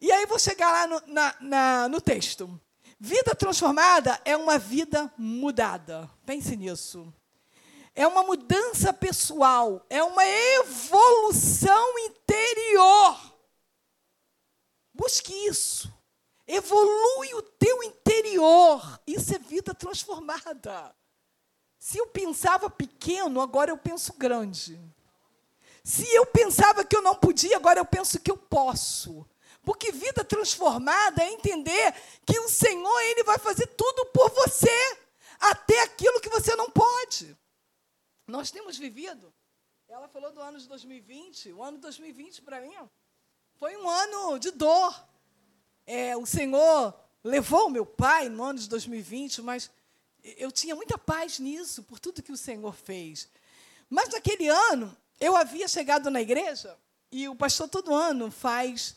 [0.00, 2.60] E aí vou chegar lá no, na, na, no texto.
[2.98, 6.10] Vida transformada é uma vida mudada.
[6.26, 7.14] Pense nisso.
[7.98, 13.34] É uma mudança pessoal, é uma evolução interior.
[14.94, 15.92] Busque isso.
[16.46, 19.00] Evolui o teu interior.
[19.04, 20.94] Isso é vida transformada.
[21.76, 24.80] Se eu pensava pequeno, agora eu penso grande.
[25.82, 29.28] Se eu pensava que eu não podia, agora eu penso que eu posso.
[29.64, 31.92] Porque vida transformada é entender
[32.24, 34.98] que o Senhor ele vai fazer tudo por você,
[35.40, 37.36] até aquilo que você não pode.
[38.28, 39.32] Nós temos vivido.
[39.88, 41.50] Ela falou do ano de 2020.
[41.54, 42.74] O ano de 2020 para mim
[43.56, 44.94] foi um ano de dor.
[45.86, 49.70] É, o Senhor levou o meu pai no ano de 2020, mas
[50.36, 53.30] eu tinha muita paz nisso, por tudo que o Senhor fez.
[53.88, 56.78] Mas naquele ano, eu havia chegado na igreja
[57.10, 58.94] e o pastor todo ano faz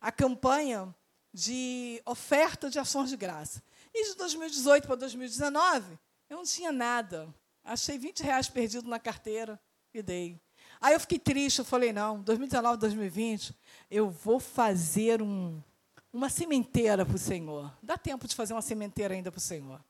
[0.00, 0.94] a campanha
[1.34, 3.62] de oferta de ações de graça.
[3.92, 5.98] E de 2018 para 2019,
[6.30, 7.28] eu não tinha nada.
[7.64, 9.60] Achei 20 reais perdido na carteira
[9.92, 10.40] e dei.
[10.80, 13.54] Aí eu fiquei triste, eu falei, não, 2019, 2020,
[13.90, 15.60] eu vou fazer um,
[16.12, 17.72] uma sementeira para o Senhor.
[17.82, 19.80] Dá tempo de fazer uma sementeira ainda para o Senhor.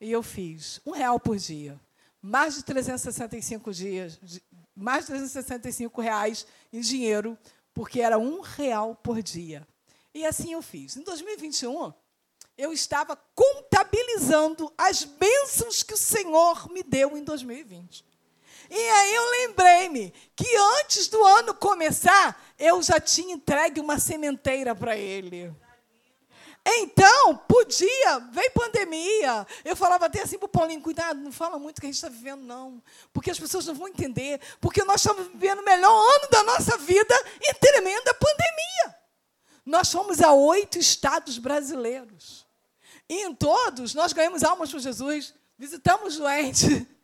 [0.00, 1.80] E eu fiz um real por dia.
[2.20, 4.20] Mais de 365 dias,
[4.74, 7.36] mais de 365 reais em dinheiro,
[7.74, 9.66] porque era um real por dia.
[10.14, 10.96] E assim eu fiz.
[10.96, 11.92] Em 2021,
[12.56, 18.04] eu estava contabilizando as bênçãos que o Senhor me deu em 2020.
[18.70, 20.46] E aí eu lembrei-me que
[20.80, 25.54] antes do ano começar, eu já tinha entregue uma sementeira para ele.
[26.64, 29.46] Então, podia, veio pandemia.
[29.64, 32.08] Eu falava até assim para o Paulinho: cuidado, não fala muito que a gente está
[32.08, 32.82] vivendo, não.
[33.12, 34.40] Porque as pessoas não vão entender.
[34.60, 38.96] Porque nós estamos vivendo o melhor ano da nossa vida em tremenda pandemia.
[39.66, 42.41] Nós fomos a oito estados brasileiros.
[43.12, 46.62] E em todos, nós ganhamos almas para Jesus, visitamos doentes.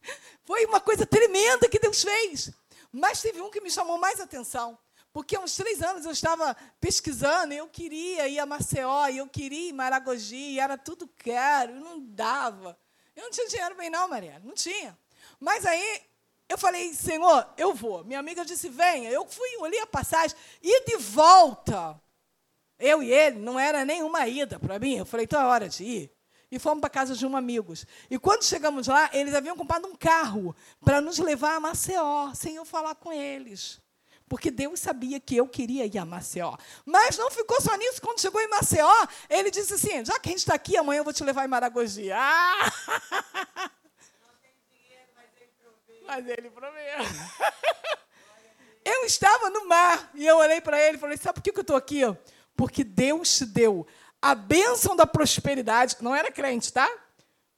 [0.42, 2.50] Foi uma coisa tremenda que Deus fez.
[2.90, 4.78] Mas teve um que me chamou mais atenção.
[5.12, 9.18] Porque há uns três anos eu estava pesquisando, e eu queria ir a Maceió, e
[9.18, 12.78] eu queria ir Maragogi, e era tudo caro, não dava.
[13.14, 14.98] Eu não tinha dinheiro bem, não, Mariana, não tinha.
[15.38, 16.02] Mas aí
[16.48, 18.02] eu falei, Senhor, eu vou.
[18.02, 19.10] Minha amiga disse, venha.
[19.10, 22.00] Eu fui, olhei a passagem, e de volta.
[22.78, 24.96] Eu e ele, não era nenhuma ida para mim.
[24.96, 26.12] Eu falei, então é hora de ir.
[26.50, 27.84] E fomos para casa de um amigos.
[28.10, 32.56] E quando chegamos lá, eles haviam comprado um carro para nos levar a Maceió, sem
[32.56, 33.80] eu falar com eles
[34.28, 36.56] porque Deus sabia que eu queria ir a Maceió.
[36.84, 38.00] Mas não ficou só nisso.
[38.00, 38.92] Quando chegou em Maceió,
[39.28, 41.48] ele disse assim: já que a gente está aqui, amanhã eu vou te levar em
[41.48, 42.12] Maragogi.
[42.12, 42.72] Ah!
[46.06, 46.78] Mas ele proveu.
[48.84, 51.60] Eu estava no mar e eu olhei para ele e falei: sabe por que eu
[51.60, 52.00] estou aqui?
[52.58, 53.86] Porque Deus te deu
[54.20, 55.96] a bênção da prosperidade.
[56.02, 56.86] Não era crente, tá?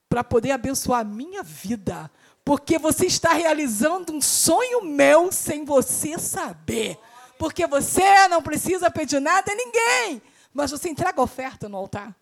[0.08, 2.08] Para poder abençoar a minha vida
[2.50, 6.98] porque você está realizando um sonho meu sem você saber.
[7.38, 10.20] Porque você não precisa pedir nada a ninguém,
[10.52, 12.12] mas você entrega a oferta no altar.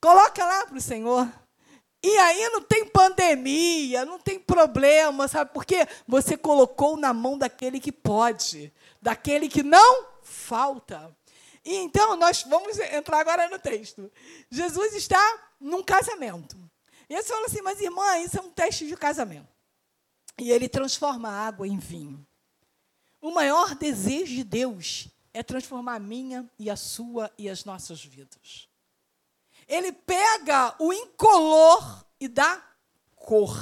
[0.00, 1.28] Coloca lá para o Senhor.
[2.02, 5.52] E aí não tem pandemia, não tem problema, sabe?
[5.52, 11.16] Porque você colocou na mão daquele que pode, daquele que não falta.
[11.64, 14.10] E então nós vamos entrar agora no texto.
[14.50, 16.56] Jesus está num casamento.
[17.08, 19.48] E você fala assim, mas irmã, isso é um teste de casamento.
[20.38, 22.26] E ele transforma a água em vinho.
[23.20, 28.04] O maior desejo de Deus é transformar a minha e a sua e as nossas
[28.04, 28.68] vidas.
[29.66, 32.62] Ele pega o incolor e dá
[33.16, 33.56] cor.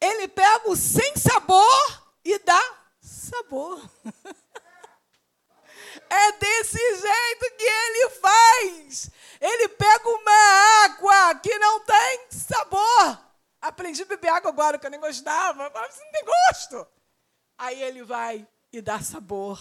[0.00, 2.60] Ele pega o sem sabor e dá
[3.00, 3.88] sabor.
[6.14, 9.10] É desse jeito que ele faz.
[9.40, 13.18] Ele pega uma água que não tem sabor.
[13.60, 15.70] Aprendi a beber água agora, que eu nem gostava.
[15.74, 16.86] Mas não tem gosto.
[17.58, 19.60] Aí ele vai e dá sabor.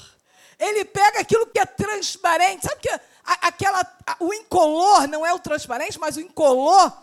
[0.60, 2.68] Ele pega aquilo que é transparente.
[2.68, 3.82] Sabe que aquela,
[4.20, 6.96] o incolor não é o transparente, mas o incolor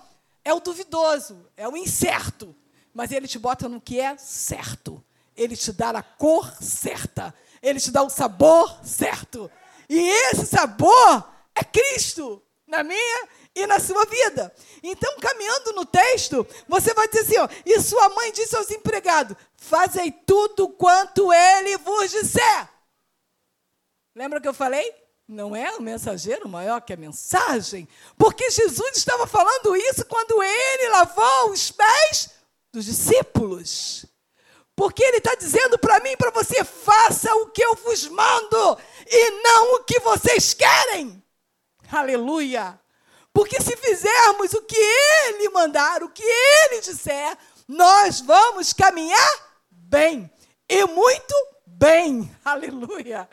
[0.45, 2.55] é o duvidoso, é o incerto.
[2.95, 5.05] Mas ele te bota no que é certo.
[5.37, 7.35] Ele te dá a cor certa.
[7.63, 9.51] Ele te dá o sabor certo.
[9.89, 14.55] E esse sabor é Cristo na minha e na sua vida.
[14.83, 19.37] Então, caminhando no texto, você vai dizer assim: ó, e sua mãe disse aos empregados:
[19.57, 22.69] Fazei tudo quanto ele vos disser.
[24.15, 24.95] Lembra que eu falei?
[25.27, 30.89] Não é o mensageiro maior que a mensagem, porque Jesus estava falando isso quando ele
[30.89, 32.31] lavou os pés
[32.73, 34.07] dos discípulos.
[34.81, 39.31] Porque ele está dizendo para mim para você: faça o que eu vos mando e
[39.43, 41.23] não o que vocês querem.
[41.93, 42.81] Aleluia.
[43.31, 47.37] Porque se fizermos o que ele mandar, o que ele disser,
[47.69, 50.33] nós vamos caminhar bem.
[50.67, 51.35] E muito
[51.67, 52.35] bem.
[52.43, 53.29] Aleluia.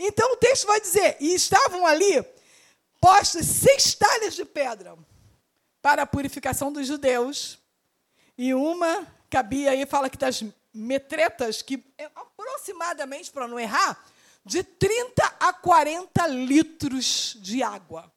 [0.00, 2.26] Então o texto vai dizer: e estavam ali
[3.00, 4.98] postas seis talhas de pedra
[5.80, 7.56] para a purificação dos judeus,
[8.36, 10.42] e uma cabia aí, fala que das
[10.78, 14.02] metretas, que é aproximadamente, para não errar,
[14.44, 18.10] de 30 a 40 litros de água.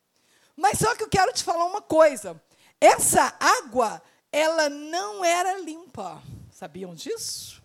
[0.56, 2.41] Mas só que eu quero te falar uma coisa.
[2.80, 6.21] Essa água, ela não era limpa.
[6.52, 7.62] Sabiam disso?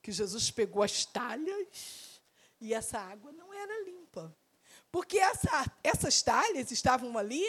[0.00, 2.20] Que Jesus pegou as talhas
[2.60, 4.34] e essa água não era limpa.
[4.90, 7.44] Porque essa, essas talhas estavam ali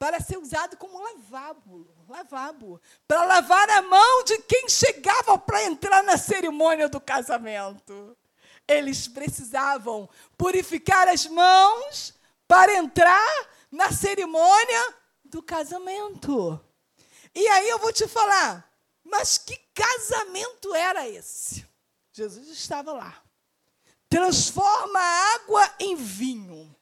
[0.00, 6.02] para ser usado como lavabo, lavabo, para lavar a mão de quem chegava para entrar
[6.02, 8.16] na cerimônia do casamento.
[8.66, 10.08] Eles precisavam
[10.38, 12.14] purificar as mãos
[12.48, 16.58] para entrar na cerimônia do casamento.
[17.34, 18.72] E aí eu vou te falar,
[19.04, 21.66] mas que casamento era esse?
[22.10, 23.22] Jesus estava lá.
[24.08, 26.74] Transforma a água em vinho.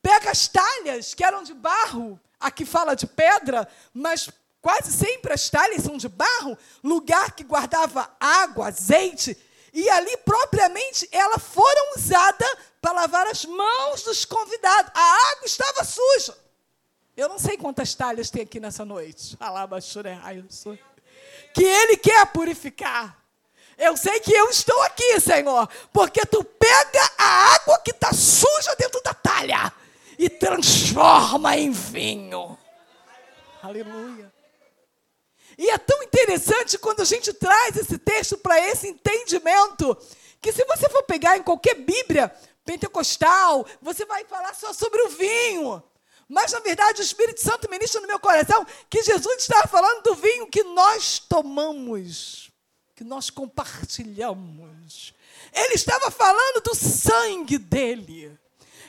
[0.00, 4.28] Pega as talhas que eram de barro, aqui fala de pedra, mas
[4.60, 9.36] quase sempre as talhas são de barro, lugar que guardava água, azeite,
[9.72, 14.92] e ali propriamente elas foram usadas para lavar as mãos dos convidados.
[14.94, 16.36] A água estava suja.
[17.16, 19.36] Eu não sei quantas talhas tem aqui nessa noite.
[21.52, 23.18] Que Ele quer purificar.
[23.76, 28.74] Eu sei que eu estou aqui, Senhor, porque Tu pega a água que está suja
[28.78, 29.72] dentro da talha
[30.18, 32.58] e transforma em vinho.
[33.62, 34.32] Aleluia.
[35.56, 39.96] E é tão interessante quando a gente traz esse texto para esse entendimento,
[40.40, 45.08] que se você for pegar em qualquer Bíblia pentecostal, você vai falar só sobre o
[45.08, 45.82] vinho.
[46.28, 50.14] Mas, na verdade, o Espírito Santo ministra no meu coração que Jesus estava falando do
[50.14, 52.50] vinho que nós tomamos,
[52.94, 55.14] que nós compartilhamos.
[55.52, 58.36] Ele estava falando do sangue dele.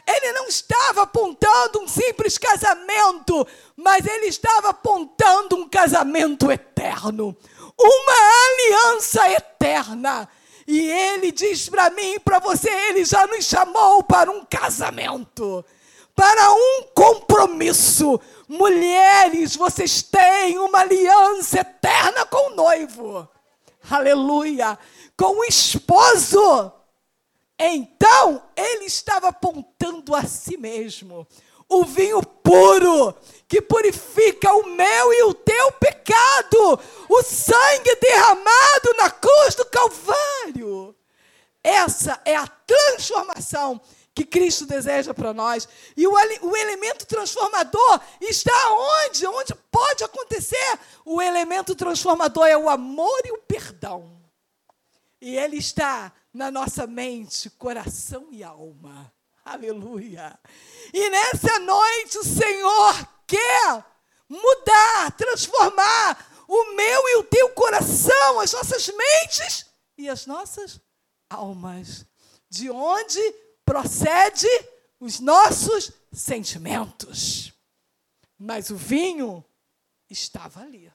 [0.07, 7.35] Ele não estava apontando um simples casamento, mas ele estava apontando um casamento eterno,
[7.77, 8.13] uma
[8.51, 10.29] aliança eterna.
[10.67, 15.65] E ele diz para mim e para você: ele já nos chamou para um casamento,
[16.15, 18.19] para um compromisso.
[18.47, 23.27] Mulheres, vocês têm uma aliança eterna com o noivo.
[23.89, 24.77] Aleluia!
[25.17, 26.71] Com o esposo.
[27.57, 31.27] Então, ele estava apontando a si mesmo.
[31.67, 33.15] O vinho puro,
[33.47, 36.79] que purifica o meu e o teu pecado.
[37.09, 40.95] O sangue derramado na cruz do Calvário.
[41.63, 43.81] Essa é a transformação
[44.13, 45.67] que Cristo deseja para nós.
[45.97, 49.25] E o, o, elemento transformador está onde?
[49.25, 50.79] Onde pode acontecer?
[51.03, 54.21] O elemento transformador é o amor e o perdão.
[55.19, 59.09] E ele está na nossa mente, coração e alma.
[59.45, 60.37] Aleluia.
[60.93, 63.85] E nessa noite o Senhor quer
[64.27, 69.65] mudar, transformar o meu e o teu coração, as nossas mentes
[69.97, 70.81] e as nossas
[71.29, 72.05] almas.
[72.49, 73.21] De onde
[73.63, 74.49] procede
[74.99, 77.53] os nossos sentimentos.
[78.37, 79.43] Mas o vinho
[80.09, 80.91] estava ali.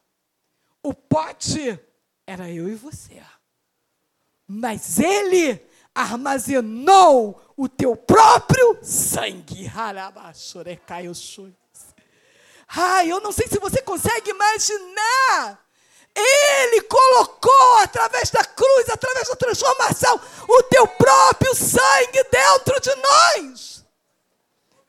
[0.83, 1.81] O pote
[2.27, 3.23] era eu e você
[4.53, 9.65] mas ele armazenou o teu próprio sangue.
[12.67, 15.65] Ai, eu não sei se você consegue imaginar.
[16.13, 23.85] Ele colocou através da cruz, através da transformação, o teu próprio sangue dentro de nós.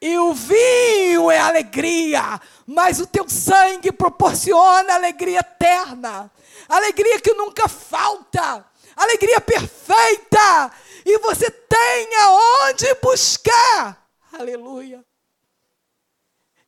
[0.02, 6.32] E o vinho é alegria, mas o teu sangue proporciona alegria eterna,
[6.68, 10.72] alegria que nunca falta alegria perfeita,
[11.06, 14.08] e você tem aonde buscar.
[14.32, 15.04] Aleluia.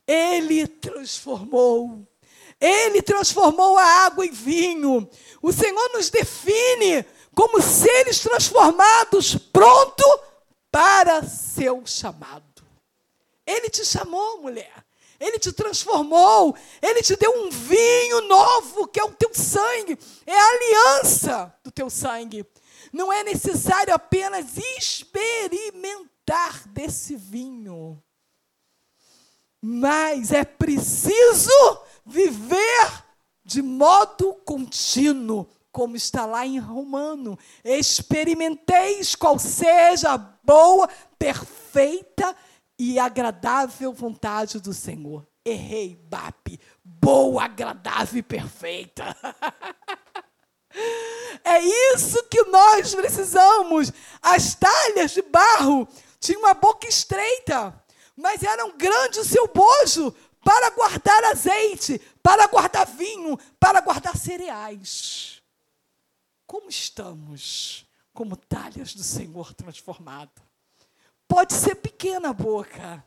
[0.07, 2.07] Ele transformou.
[2.59, 5.09] Ele transformou a água em vinho.
[5.41, 10.03] O Senhor nos define como seres transformados, pronto
[10.71, 12.63] para seu chamado.
[13.45, 14.82] Ele te chamou, mulher.
[15.23, 19.97] Ele te transformou, Ele te deu um vinho novo, que é o teu sangue,
[20.27, 22.45] é a aliança do teu sangue.
[22.91, 28.03] Não é necessário apenas experimentar desse vinho,
[29.61, 31.49] mas é preciso
[32.05, 33.05] viver
[33.45, 37.39] de modo contínuo, como está lá em Romano.
[37.63, 42.52] Experimenteis qual seja a boa, perfeita e
[42.99, 45.27] agradável vontade do Senhor.
[45.45, 46.59] Errei, BAP.
[46.83, 49.15] Boa, agradável e perfeita.
[51.43, 51.59] É
[51.93, 53.91] isso que nós precisamos.
[54.21, 55.87] As talhas de barro
[56.19, 57.79] tinham uma boca estreita,
[58.15, 60.11] mas eram grande o seu bojo
[60.43, 65.43] para guardar azeite, para guardar vinho, para guardar cereais.
[66.47, 70.42] Como estamos como talhas do Senhor transformado?
[71.27, 73.03] Pode ser pequena a boca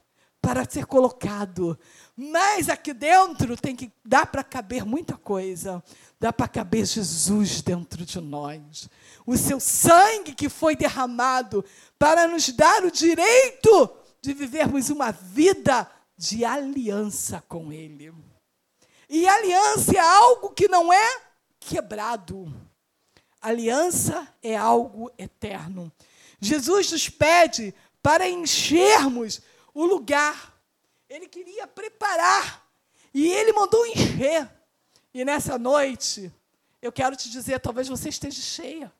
[0.46, 1.76] para ser colocado,
[2.16, 5.82] mas aqui dentro tem que dar para caber muita coisa.
[6.20, 8.88] Dá para caber Jesus dentro de nós.
[9.26, 11.64] O seu sangue que foi derramado
[11.98, 13.90] para nos dar o direito
[14.22, 18.14] de vivermos uma vida de aliança com Ele.
[19.08, 21.20] E aliança é algo que não é
[21.58, 22.52] quebrado.
[23.40, 25.92] Aliança é algo eterno.
[26.40, 27.74] Jesus nos pede
[28.06, 29.40] para enchermos
[29.74, 30.56] o lugar.
[31.08, 32.64] Ele queria preparar
[33.12, 34.48] e ele mandou encher.
[35.12, 36.32] E nessa noite,
[36.80, 38.92] eu quero te dizer, talvez você esteja cheia.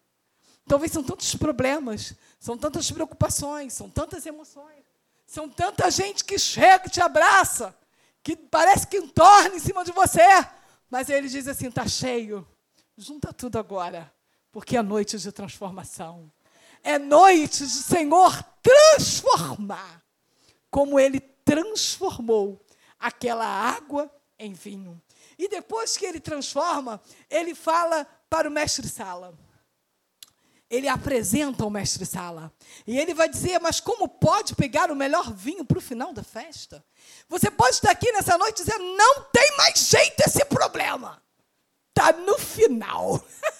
[0.67, 4.83] Talvez são tantos problemas, são tantas preocupações, são tantas emoções,
[5.25, 7.79] são tanta gente que chega e te abraça,
[8.25, 10.27] que parece que entorna em cima de você.
[10.91, 12.45] Mas ele diz assim: está cheio,
[12.99, 14.13] junta tudo agora,
[14.51, 16.29] porque é noite de transformação.
[16.83, 20.03] É noite de Senhor transformar,
[20.71, 22.65] como ele transformou
[22.99, 25.01] aquela água em vinho.
[25.39, 27.01] E depois que ele transforma,
[27.31, 29.35] ele fala para o mestre Sala.
[30.69, 32.53] Ele apresenta o mestre Sala.
[32.87, 36.25] E ele vai dizer: Mas como pode pegar o melhor vinho para o final da
[36.25, 36.85] festa?
[37.29, 41.23] Você pode estar aqui nessa noite dizendo: Não tem mais jeito esse problema.
[41.89, 43.25] Está no final.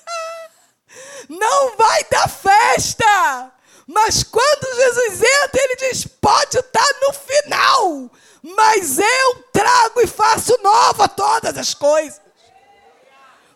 [1.29, 3.53] não vai dar festa.
[3.87, 8.11] Mas quando Jesus entra, ele diz: Pode estar no final
[8.55, 12.21] mas eu trago e faço nova todas as coisas.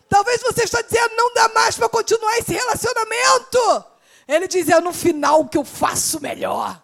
[0.09, 3.85] Talvez você está dizendo, não dá mais para continuar esse relacionamento.
[4.27, 6.81] Ele diz, é no final que eu faço melhor.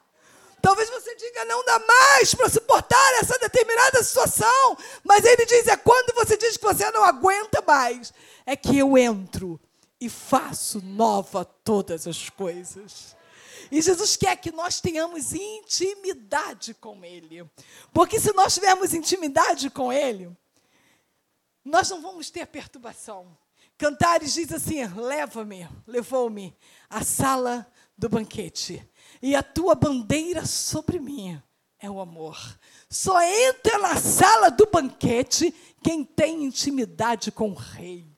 [0.62, 4.78] Talvez você diga, não dá mais para suportar essa determinada situação.
[5.04, 8.14] Mas ele diz, é quando você diz que você não aguenta mais,
[8.46, 9.60] é que eu entro
[10.00, 13.16] e faço nova todas as coisas.
[13.72, 17.50] E Jesus quer que nós tenhamos intimidade com Ele.
[17.92, 20.32] Porque se nós tivermos intimidade com Ele,
[21.66, 23.38] nós não vamos ter perturbação.
[23.78, 26.56] Cantares diz assim: leva-me, levou-me
[26.90, 27.68] à sala
[27.98, 28.88] do banquete,
[29.22, 31.42] e a tua bandeira sobre mim
[31.80, 32.38] é o amor.
[32.90, 38.17] Só entra na sala do banquete quem tem intimidade com o rei.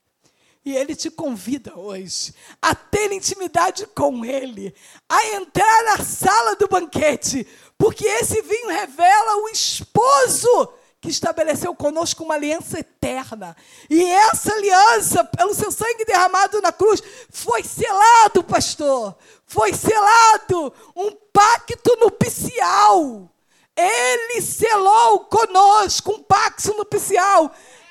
[0.66, 4.76] E ele te convida hoje a ter intimidade com ele,
[5.08, 7.48] a entrar na sala do banquete,
[7.78, 13.56] porque esse vinho revela o esposo que estabeleceu conosco uma aliança eterna.
[13.90, 19.16] E essa aliança, pelo seu sangue derramado na cruz, foi selado, pastor.
[19.46, 23.32] Foi selado um pacto nupcial.
[23.78, 27.50] Ele selou conosco um pacto nupcial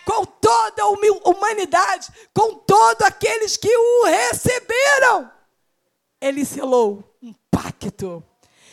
[0.08, 0.88] com toda a
[1.28, 5.30] humanidade, com todos aqueles que o receberam.
[6.18, 8.24] Ele selou um pacto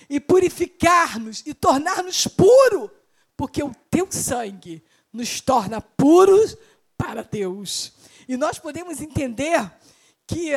[0.09, 2.89] e purificar-nos e tornar-nos puros,
[3.35, 4.81] porque o teu sangue
[5.11, 6.55] nos torna puros
[6.97, 7.91] para Deus.
[8.29, 9.59] E nós podemos entender
[10.25, 10.51] que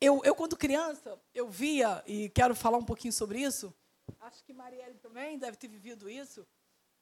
[0.00, 3.74] eu, eu quando criança, eu via, e quero falar um pouquinho sobre isso,
[4.22, 6.46] acho que Marielle também deve ter vivido isso.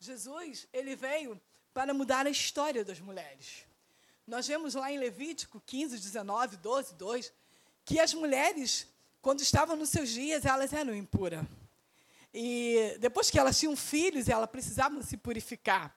[0.00, 1.40] Jesus, ele veio
[1.74, 3.66] para mudar a história das mulheres.
[4.26, 7.32] Nós vemos lá em Levítico 15, 19, 12, 2,
[7.84, 8.86] que as mulheres,
[9.20, 11.44] quando estavam nos seus dias, elas eram impuras.
[12.32, 15.94] E depois que elas tinham filhos, elas precisavam se purificar.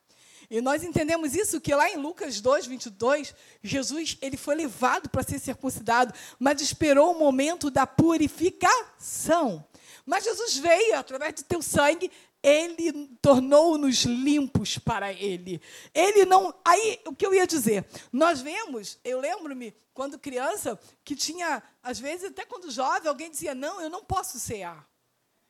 [0.50, 5.24] E nós entendemos isso que lá em Lucas 2, 22, Jesus ele foi levado para
[5.24, 9.66] ser circuncidado, mas esperou o momento da purificação.
[10.06, 12.10] Mas Jesus veio, através do teu sangue,
[12.42, 15.62] ele tornou-nos limpos para ele.
[15.94, 16.54] Ele não.
[16.64, 17.86] Aí, o que eu ia dizer?
[18.12, 23.56] Nós vemos, eu lembro-me, quando criança, que tinha, às vezes, até quando jovem, alguém dizia:
[23.56, 24.88] Não, eu não posso cear.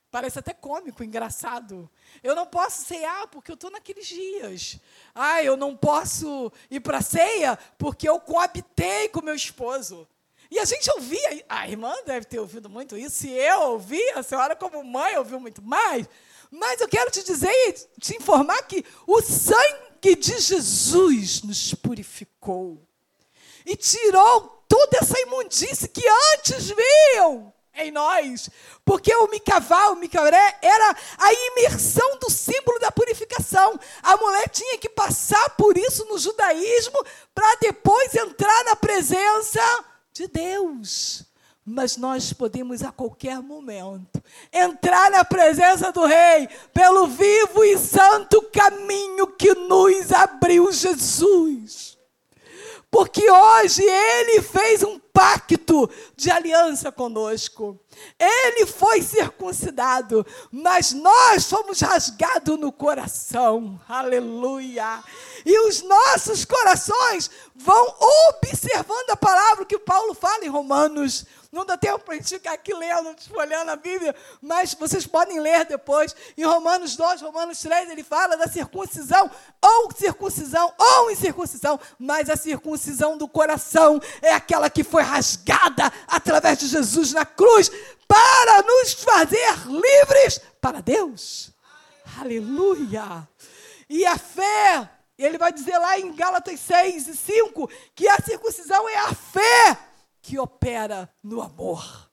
[0.10, 1.90] Parece até cômico, engraçado.
[2.24, 4.80] Eu não posso cear porque eu estou naqueles dias.
[5.14, 10.08] Ah, eu não posso ir para a ceia porque eu coabitei com meu esposo.
[10.50, 14.24] E a gente ouvia, a irmã deve ter ouvido muito isso, se eu ouvi, a
[14.24, 16.08] senhora, como mãe, ouviu muito mais.
[16.52, 22.88] Mas eu quero te dizer e te informar que o sangue de Jesus nos purificou
[23.66, 26.04] e tirou toda essa imundície que
[26.36, 28.50] antes viam em nós.
[28.86, 33.80] Porque o micaval, o micaré, era a imersão do símbolo da purificação.
[34.02, 37.04] A mulher tinha que passar por isso no judaísmo
[37.36, 39.62] para depois entrar na presença
[40.14, 41.27] de Deus.
[41.70, 48.42] Mas nós podemos a qualquer momento entrar na presença do Rei pelo vivo e santo
[48.44, 51.98] caminho que nos abriu Jesus.
[52.90, 57.78] Porque hoje Ele fez um pacto de aliança conosco.
[58.18, 63.78] Ele foi circuncidado, mas nós fomos rasgados no coração.
[63.90, 65.04] Aleluia.
[65.46, 67.94] E os nossos corações vão
[68.30, 72.54] observando a palavra que Paulo fala em Romanos não dá tempo para a gente ficar
[72.54, 76.16] aqui lendo, folhando a Bíblia, mas vocês podem ler depois.
[76.38, 79.30] Em Romanos 2, Romanos 3, ele fala da circuncisão,
[79.62, 86.58] ou circuncisão, ou incircuncisão, mas a circuncisão do coração é aquela que foi rasgada através
[86.60, 87.72] de Jesus na cruz
[88.08, 91.52] para nos fazer livres para Deus.
[92.20, 93.28] Aleluia!
[93.90, 98.88] E a fé, ele vai dizer lá em Gálatas 6 e 5 que a circuncisão
[98.90, 99.87] é a fé
[100.28, 102.12] que opera no amor.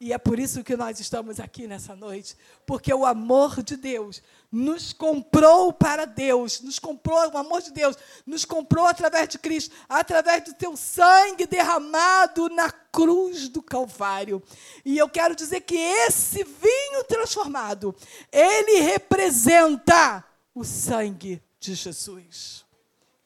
[0.00, 2.36] E é por isso que nós estamos aqui nessa noite,
[2.66, 7.96] porque o amor de Deus nos comprou para Deus, nos comprou, o amor de Deus
[8.26, 14.42] nos comprou através de Cristo, através do teu sangue derramado na cruz do Calvário.
[14.84, 17.94] E eu quero dizer que esse vinho transformado,
[18.32, 22.64] ele representa o sangue de Jesus,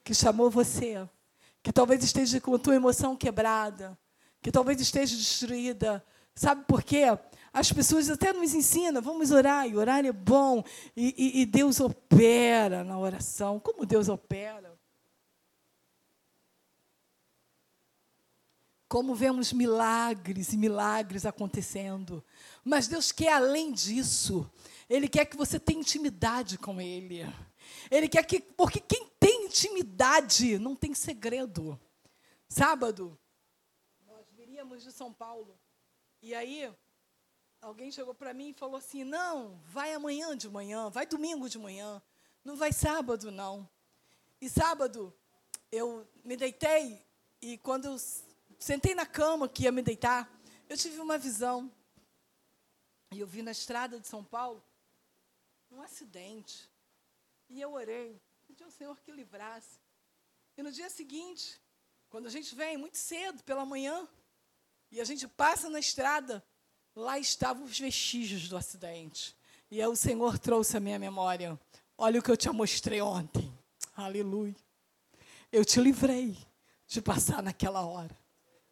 [0.03, 1.09] que chamou você,
[1.63, 3.97] que talvez esteja com a tua emoção quebrada,
[4.47, 6.01] que talvez esteja destruída.
[6.33, 7.03] Sabe por quê?
[7.51, 10.63] As pessoas até nos ensinam, vamos orar, e orar é bom,
[10.95, 13.59] e, e, e Deus opera na oração.
[13.59, 14.79] Como Deus opera?
[18.87, 22.23] Como vemos milagres e milagres acontecendo.
[22.63, 24.49] Mas Deus quer além disso.
[24.89, 27.25] Ele quer que você tenha intimidade com Ele.
[27.91, 28.39] Ele quer que.
[28.39, 31.77] Porque quem tem intimidade não tem segredo.
[32.47, 33.19] Sábado,
[34.57, 35.55] viríamos de São Paulo.
[36.19, 36.73] E aí,
[37.61, 41.59] alguém chegou para mim e falou assim: não, vai amanhã de manhã, vai domingo de
[41.59, 42.01] manhã,
[42.43, 43.69] não vai sábado, não.
[44.41, 45.13] E sábado,
[45.71, 47.05] eu me deitei
[47.39, 47.97] e quando eu
[48.57, 50.27] sentei na cama que ia me deitar,
[50.67, 51.71] eu tive uma visão.
[53.11, 54.63] E eu vi na estrada de São Paulo
[55.69, 56.67] um acidente.
[57.47, 59.79] E eu orei, pedi ao Senhor que livrasse.
[60.57, 61.61] E no dia seguinte,
[62.09, 64.07] quando a gente vem muito cedo pela manhã,
[64.91, 66.43] e a gente passa na estrada,
[66.95, 69.35] lá estavam os vestígios do acidente.
[69.69, 71.59] E aí o Senhor trouxe a minha memória.
[71.97, 73.53] Olha o que eu te mostrei ontem.
[73.95, 74.55] Aleluia.
[75.51, 76.37] Eu te livrei
[76.87, 78.15] de passar naquela hora.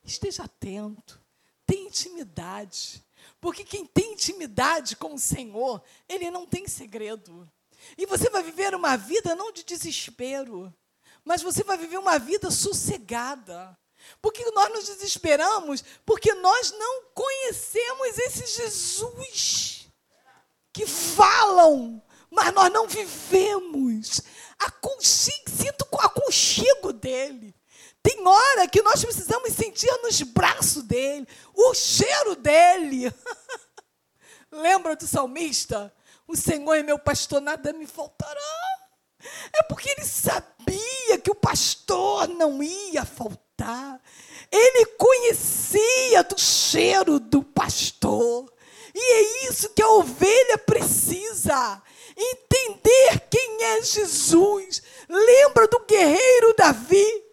[0.03, 1.19] Esteja atento.
[1.65, 3.03] Tenha intimidade.
[3.41, 7.49] Porque quem tem intimidade com o Senhor, ele não tem segredo.
[7.97, 10.73] E você vai viver uma vida não de desespero,
[11.23, 13.77] mas você vai viver uma vida sossegada.
[14.21, 19.87] Porque nós nos desesperamos porque nós não conhecemos esse Jesus
[20.73, 24.21] que falam, mas nós não vivemos.
[24.99, 27.55] Sinto o aconchego dele.
[28.01, 33.13] Tem hora que nós precisamos sentir nos braços dele, o cheiro dele.
[34.51, 35.93] Lembra do salmista?
[36.27, 38.41] O Senhor é meu pastor, nada me faltará.
[39.53, 44.01] É porque ele sabia que o pastor não ia faltar alimentar.
[44.51, 48.51] Ele conhecia do cheiro do pastor.
[48.93, 51.81] E é isso que a ovelha precisa.
[52.17, 54.81] Entender quem é Jesus.
[55.09, 57.23] Lembra do guerreiro Davi?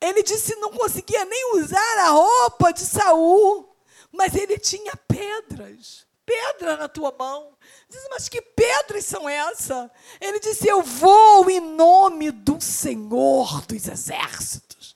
[0.00, 3.74] Ele disse que não conseguia nem usar a roupa de Saul,
[4.12, 6.06] mas ele tinha pedras.
[6.24, 7.56] Pedra na tua mão.
[7.88, 9.88] Diz, mas que pedras são essas?
[10.20, 14.95] Ele disse: Eu vou em nome do Senhor dos exércitos.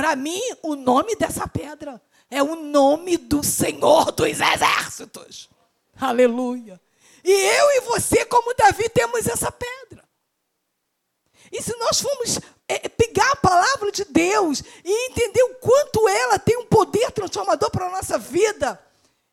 [0.00, 5.50] Para mim, o nome dessa pedra é o nome do Senhor dos Exércitos.
[5.94, 6.80] Aleluia.
[7.22, 10.02] E eu e você, como Davi, temos essa pedra.
[11.52, 16.38] E se nós formos é, pegar a palavra de Deus e entender o quanto ela
[16.38, 18.82] tem um poder transformador para a nossa vida,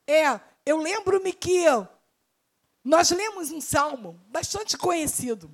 [0.05, 1.63] é, eu lembro-me que
[2.83, 5.49] nós lemos um salmo bastante conhecido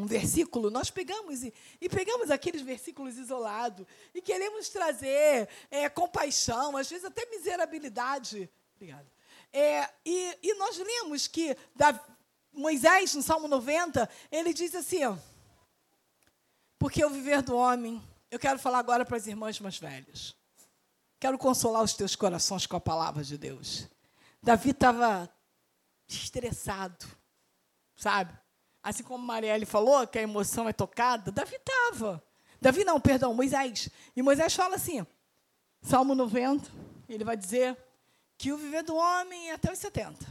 [0.00, 6.76] um versículo, nós pegamos e, e, pegamos aqueles versículos isolados e queremos trazer é, compaixão,
[6.76, 8.50] às vezes até miserabilidade.
[8.74, 9.06] Obrigada.
[9.52, 11.56] É, e, e, nós lemos que
[12.52, 15.00] Moisés, no Salmo 90, ele diz assim:
[16.78, 20.34] Porque o viver do homem, eu quero falar agora para as irmãs mais velhas.
[21.18, 23.86] Quero consolar os teus corações com a palavra de Deus.
[24.42, 25.30] Davi estava
[26.08, 27.06] estressado,
[27.94, 28.39] sabe?
[28.82, 32.22] Assim como Marielle falou que a emoção é tocada, Davi estava.
[32.60, 33.88] Davi não, perdão, Moisés.
[34.16, 35.06] E Moisés fala assim,
[35.82, 36.70] Salmo 90,
[37.08, 37.76] ele vai dizer
[38.38, 40.26] que o viver do homem é até os 70.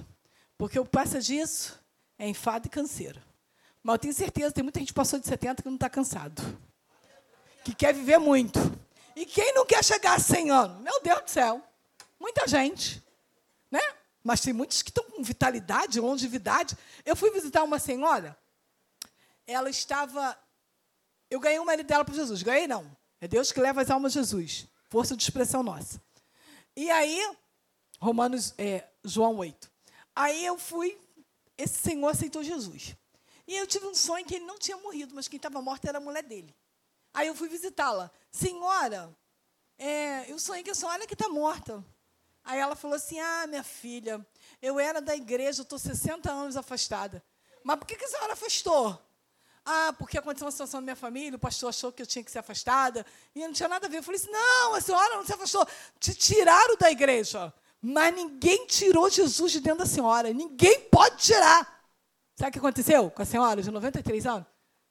[0.58, 1.80] Porque o que passa disso
[2.18, 3.24] é enfado e canseira.
[3.84, 6.42] Mas eu tenho certeza, tem muita gente que passou de 70 que não está cansado.
[7.64, 8.60] Que quer viver muito.
[9.16, 10.82] E quem não quer chegar a 100 anos?
[10.82, 11.62] Meu Deus do céu.
[12.20, 13.04] Muita gente.
[13.72, 13.82] Né?
[14.24, 16.78] Mas tem muitos que estão com vitalidade, longevidade.
[17.06, 18.38] Eu fui visitar uma senhora.
[19.48, 20.38] Ela estava.
[21.30, 22.44] Eu ganhei o marido dela para Jesus.
[22.44, 22.96] Ganhei não.
[23.22, 24.68] É Deus que leva as almas a Jesus.
[24.90, 26.02] Força de expressão nossa.
[26.76, 27.36] E aí,
[28.00, 29.70] Romanos, é, João 8.
[30.16, 30.98] Aí eu fui,
[31.58, 32.96] esse senhor aceitou Jesus.
[33.48, 35.98] E eu tive um sonho que ele não tinha morrido, mas quem estava morto era
[35.98, 36.56] a mulher dele.
[37.14, 38.12] Aí eu fui visitá-la.
[38.32, 39.16] Senhora,
[39.78, 41.84] é, eu sonhei que a senhora que está morta.
[42.50, 44.26] Aí ela falou assim: Ah, minha filha,
[44.60, 47.24] eu era da igreja, estou 60 anos afastada.
[47.64, 49.00] Mas por que, que a senhora afastou?
[49.64, 52.32] Ah, porque aconteceu uma situação na minha família, o pastor achou que eu tinha que
[52.32, 53.98] ser afastada, e não tinha nada a ver.
[53.98, 55.68] Eu falei assim: não, a senhora não se afastou.
[56.00, 57.54] Te tiraram da igreja.
[57.80, 60.34] Mas ninguém tirou Jesus de dentro da senhora.
[60.34, 61.86] Ninguém pode tirar.
[62.36, 64.48] Sabe o que aconteceu com a senhora de 93 anos?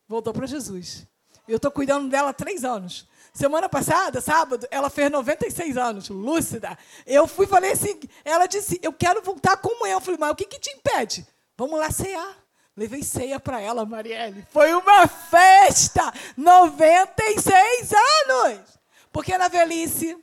[0.06, 1.06] Voltou para Jesus.
[1.48, 3.09] Eu estou cuidando dela há três anos.
[3.33, 6.76] Semana passada, sábado, ela fez 96 anos, lúcida.
[7.07, 9.93] Eu fui falei assim, ela disse, eu quero voltar como eu.
[9.93, 11.26] Eu falei, mas o que, que te impede?
[11.57, 12.37] Vamos lá cear.
[12.76, 14.47] Levei ceia para ela, Marielle.
[14.53, 16.12] Foi uma festa!
[16.37, 18.79] 96 anos!
[19.12, 20.16] Porque na velhice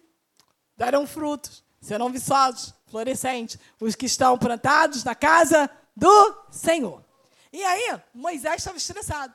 [0.77, 7.03] darão frutos, serão viçosos, florescentes, os que estão plantados na casa do Senhor.
[7.51, 9.33] E aí, Moisés estava estressado.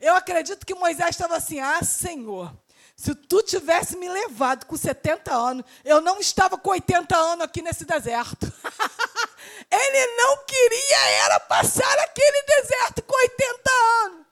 [0.00, 2.54] Eu acredito que Moisés estava assim: ah, Senhor,
[2.96, 7.60] se tu tivesse me levado com 70 anos, eu não estava com 80 anos aqui
[7.60, 8.50] nesse deserto.
[9.70, 13.70] Ele não queria era passar aquele deserto com 80
[14.04, 14.26] anos.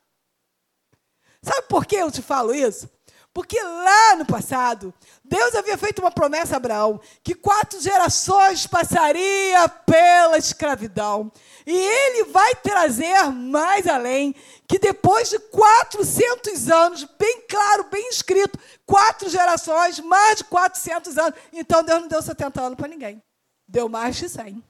[1.42, 2.88] Sabe por que eu te falo isso?
[3.34, 9.68] Porque lá no passado, Deus havia feito uma promessa a Abraão que quatro gerações passaria
[9.68, 11.30] pela escravidão.
[11.66, 14.34] E ele vai trazer mais além
[14.68, 21.38] que depois de 400 anos, bem claro, bem escrito, quatro gerações, mais de 400 anos.
[21.52, 23.22] Então Deus não deu 70 anos para ninguém.
[23.66, 24.62] Deu mais de 100.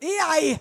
[0.00, 0.60] E aí?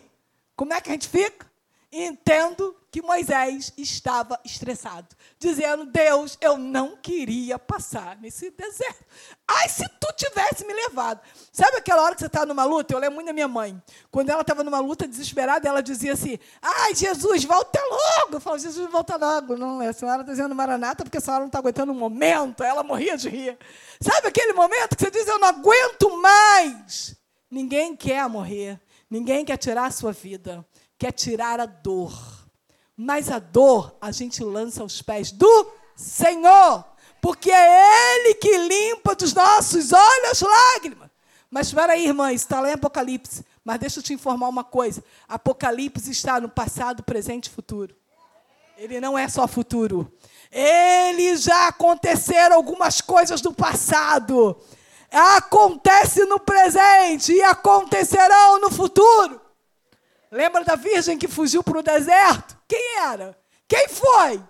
[0.55, 1.48] Como é que a gente fica?
[1.91, 5.07] Entendo que Moisés estava estressado,
[5.39, 9.05] dizendo: Deus, eu não queria passar nesse deserto.
[9.47, 11.19] Ai, se tu tivesse me levado.
[11.51, 12.93] Sabe aquela hora que você está numa luta?
[12.93, 13.81] Eu lembro muito da minha mãe.
[14.11, 18.35] Quando ela estava numa luta desesperada, ela dizia assim: Ai, Jesus, volta logo.
[18.35, 19.57] Eu falo: Jesus, volta logo.
[19.57, 22.63] Não, a senhora está dizendo maranata porque a senhora não está aguentando um momento.
[22.63, 23.57] Ela morria de rir.
[23.99, 27.15] Sabe aquele momento que você diz: Eu não aguento mais.
[27.49, 28.79] Ninguém quer morrer.
[29.09, 30.63] Ninguém quer tirar a sua vida
[30.99, 32.13] quer tirar a dor.
[32.95, 36.83] Mas a dor a gente lança aos pés do Senhor,
[37.21, 41.09] porque é Ele que limpa dos nossos olhos as lágrimas.
[41.49, 43.45] Mas espera aí, irmã, está lá em Apocalipse.
[43.63, 47.95] Mas deixa eu te informar uma coisa: Apocalipse está no passado, presente e futuro.
[48.77, 50.11] Ele não é só futuro.
[50.51, 54.59] Ele já aconteceram algumas coisas do passado.
[55.11, 59.48] Acontece no presente e acontecerão no futuro.
[60.31, 62.57] Lembra da virgem que fugiu para o deserto?
[62.67, 63.37] Quem era?
[63.67, 64.43] Quem foi?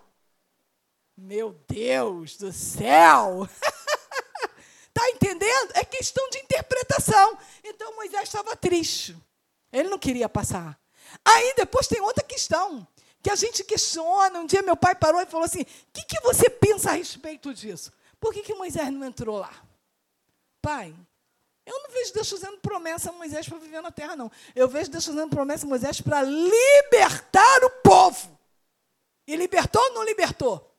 [1.18, 3.48] Meu Deus do céu!
[4.88, 5.72] Está entendendo?
[5.76, 7.38] É questão de interpretação.
[7.64, 9.16] Então Moisés estava triste.
[9.72, 10.80] Ele não queria passar.
[11.24, 12.88] Aí depois tem outra questão
[13.22, 14.40] que a gente questiona.
[14.40, 17.54] Um dia meu pai parou e falou assim: O que, que você pensa a respeito
[17.54, 17.92] disso?
[18.20, 19.54] Por que, que Moisés não entrou lá?
[20.62, 20.94] Pai,
[21.70, 24.32] eu não vejo Deus fazendo promessa a Moisés para viver na terra, não.
[24.56, 28.40] Eu vejo Deus fazendo promessa a Moisés para libertar o povo.
[29.28, 30.76] E libertou ou não libertou?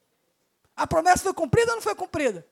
[0.75, 2.45] A promessa foi cumprida ou não foi cumprida?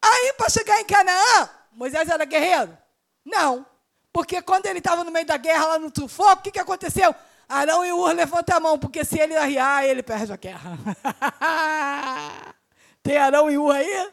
[0.00, 2.76] Aí, para chegar em Canaã, Moisés era guerreiro?
[3.22, 3.66] Não.
[4.10, 7.14] Porque quando ele estava no meio da guerra, lá no Tufo, o que, que aconteceu?
[7.46, 10.78] Arão e Ur levantam a mão, porque se ele arriar, ele perde a guerra.
[13.02, 14.10] Tem Arão e Ur aí?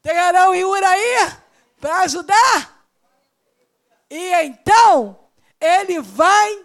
[0.00, 1.32] Tem Arão e Ur aí?
[1.78, 2.73] Para ajudar?
[4.16, 5.18] E então
[5.60, 6.64] ele vai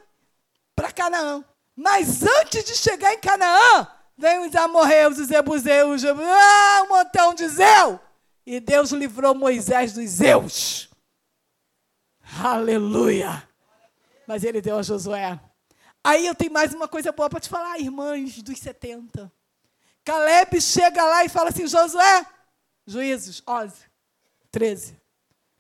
[0.76, 1.44] para Canaã.
[1.76, 7.48] Mas antes de chegar em Canaã, vem os amorreus, os jebuseus, ah, um montão de
[7.48, 8.00] Zeu.
[8.46, 10.92] E Deus livrou Moisés dos Zeus.
[12.40, 13.50] Aleluia.
[14.28, 15.40] Mas ele deu a Josué.
[16.04, 19.32] Aí eu tenho mais uma coisa boa para te falar, irmãs dos 70.
[20.06, 22.28] Caleb chega lá e fala assim: Josué,
[22.86, 23.74] Juízes 11,
[24.52, 24.99] 13.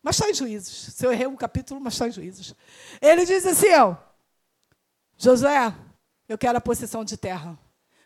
[0.02, 0.93] Mas está em juízos.
[0.93, 2.56] Se eu errei um capítulo, mas está em juízos.
[3.02, 3.95] Ele diz assim: ó,
[5.18, 5.74] Josué,
[6.28, 7.58] eu quero a possessão de terra.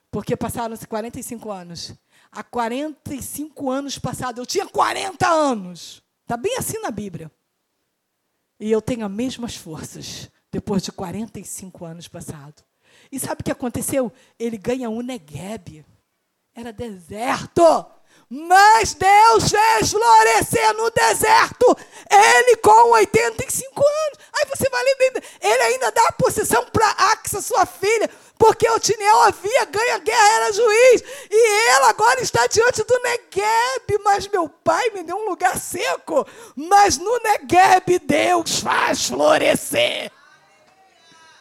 [0.10, 1.94] Porque passaram-se 45 anos.
[2.32, 6.04] Há 45 anos passados, eu tinha 40 anos.
[6.22, 7.32] Está bem assim na Bíblia.
[8.60, 12.64] E eu tenho as mesmas forças depois de 45 anos passados.
[13.12, 14.12] E sabe o que aconteceu?
[14.40, 15.86] Ele ganha um Negueb.
[16.56, 17.64] Era deserto.
[18.36, 21.78] Mas Deus fez florescer no deserto.
[22.10, 24.20] Ele com 85 anos.
[24.34, 29.22] Aí você vai ler, ele ainda dá a possessão para Axa, sua filha, porque Otiniel
[29.22, 31.04] havia ganho a guerra, era juiz.
[31.30, 34.04] E ela agora está diante do Negueb.
[34.04, 36.26] Mas meu pai me deu um lugar seco.
[36.56, 40.12] Mas no Negueb Deus faz florescer.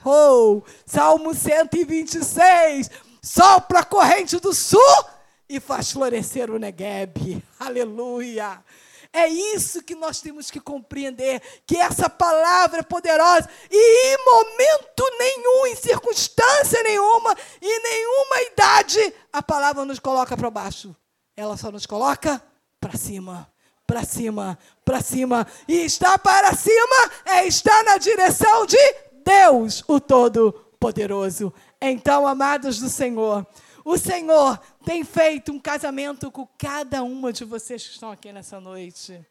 [0.05, 2.91] Oh, Salmo 126.
[3.23, 5.12] Sopra a corrente do sul
[5.53, 7.45] e faz florescer o Negueb.
[7.61, 8.65] Aleluia.
[9.13, 15.05] É isso que nós temos que compreender, que essa palavra é poderosa e em momento
[15.19, 20.97] nenhum, em circunstância nenhuma, em nenhuma idade, a palavra nos coloca para baixo.
[21.37, 22.43] Ela só nos coloca
[22.81, 23.53] para cima,
[23.87, 25.47] para cima, para cima.
[25.69, 28.79] E estar para cima é estar na direção de
[29.23, 31.53] Deus, o Todo-Poderoso.
[31.79, 33.47] Então, amados do Senhor,
[33.85, 38.61] o Senhor tem feito um casamento com cada uma de vocês que estão aqui nessa
[38.61, 39.25] noite.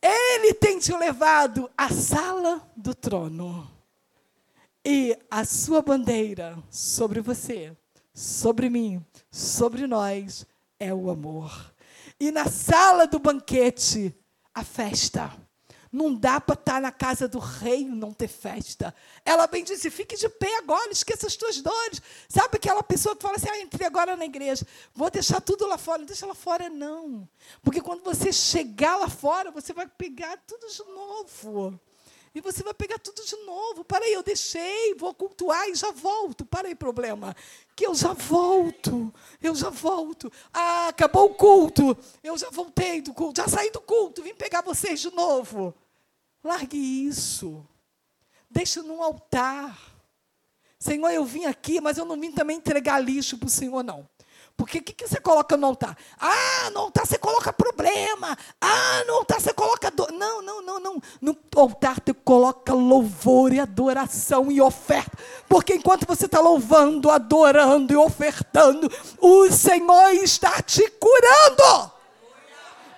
[0.00, 3.70] Ele tem te levado à sala do trono.
[4.84, 7.74] E a sua bandeira sobre você,
[8.12, 10.46] sobre mim, sobre nós
[10.78, 11.74] é o amor.
[12.20, 14.14] E na sala do banquete,
[14.54, 15.32] a festa.
[15.94, 18.92] Não dá para estar tá na casa do rei e não ter festa.
[19.24, 22.02] Ela bem disse: fique de pé agora, esqueça as tuas dores.
[22.28, 25.78] Sabe aquela pessoa que fala assim: ah, entrei agora na igreja, vou deixar tudo lá
[25.78, 26.04] fora.
[26.04, 27.28] Deixa lá fora, não.
[27.62, 31.78] Porque quando você chegar lá fora, você vai pegar tudo de novo.
[32.34, 33.84] E você vai pegar tudo de novo.
[33.84, 36.44] Para aí, eu deixei, vou cultuar e já volto.
[36.44, 37.36] Para aí, problema.
[37.76, 39.14] Que eu já volto.
[39.40, 40.28] Eu já volto.
[40.52, 41.96] Ah, acabou o culto.
[42.20, 43.40] Eu já voltei do culto.
[43.40, 44.24] Já saí do culto.
[44.24, 45.72] Vim pegar vocês de novo.
[46.44, 46.76] Largue
[47.08, 47.66] isso.
[48.50, 49.76] Deixe no altar.
[50.78, 54.06] Senhor, eu vim aqui, mas eu não vim também entregar lixo para o Senhor, não.
[54.56, 55.96] Porque o que, que, você coloca no altar?
[56.20, 58.38] Ah, no altar você coloca problema.
[58.60, 60.12] Ah, no altar você coloca dor.
[60.12, 61.02] Não, não, não, não.
[61.20, 65.18] No altar você coloca louvor e adoração e oferta.
[65.48, 68.88] Porque enquanto você está louvando, adorando e ofertando,
[69.18, 71.93] o Senhor está te curando.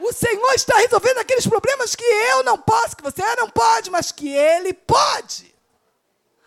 [0.01, 4.13] O Senhor está resolvendo aqueles problemas que eu não posso, que você não pode, mas
[4.13, 5.55] que Ele pode.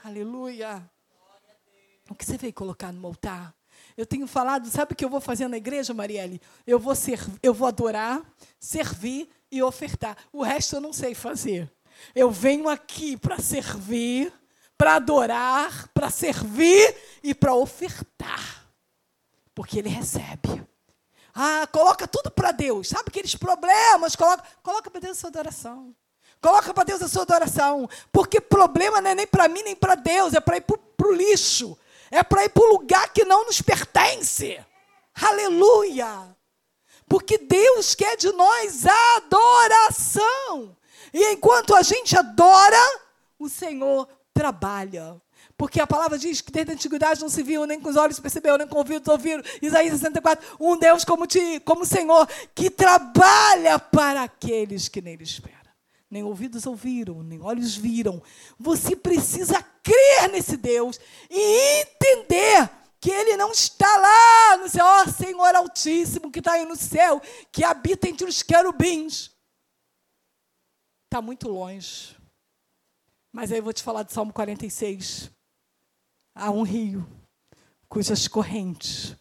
[0.03, 0.83] Aleluia.
[2.09, 3.53] O que você veio colocar no altar?
[3.95, 6.41] Eu tenho falado, sabe o que eu vou fazer na igreja, Marielle?
[6.65, 8.21] Eu vou, ser, eu vou adorar,
[8.59, 10.17] servir e ofertar.
[10.31, 11.69] O resto eu não sei fazer.
[12.15, 14.31] Eu venho aqui para servir,
[14.77, 18.65] para adorar, para servir e para ofertar.
[19.53, 20.65] Porque Ele recebe.
[21.41, 22.89] Ah, coloca tudo para Deus.
[22.89, 24.13] Sabe aqueles problemas?
[24.13, 25.95] Coloca, coloca para Deus a sua adoração.
[26.41, 27.89] Coloca para Deus a sua adoração.
[28.11, 30.33] Porque problema não é nem para mim, nem para Deus.
[30.33, 31.77] É para ir para o lixo.
[32.11, 34.59] É para ir para o lugar que não nos pertence.
[35.15, 36.35] Aleluia.
[37.07, 38.85] Porque Deus quer de nós
[39.15, 40.75] adoração.
[41.13, 43.01] E enquanto a gente adora,
[43.39, 45.15] o Senhor trabalha.
[45.60, 48.18] Porque a palavra diz que desde a antiguidade não se viu, nem com os olhos
[48.18, 49.43] percebeu, nem com ouvidos ouviram.
[49.62, 55.24] Isaías 64, um Deus como ti, como o Senhor, que trabalha para aqueles que nele
[55.24, 55.60] esperam.
[56.10, 58.24] Nem ouvidos ouviram, nem olhos viram.
[58.57, 60.97] Você precisa crer nesse Deus
[61.30, 62.70] e entender
[63.01, 67.22] que Ele não está lá no céu, ó Senhor Altíssimo, que está aí no céu,
[67.51, 69.30] que habita entre os querubins.
[71.03, 72.16] Está muito longe.
[73.30, 75.38] Mas aí eu vou te falar de Salmo 46
[76.39, 77.05] há um rio
[77.87, 79.15] cujas correntes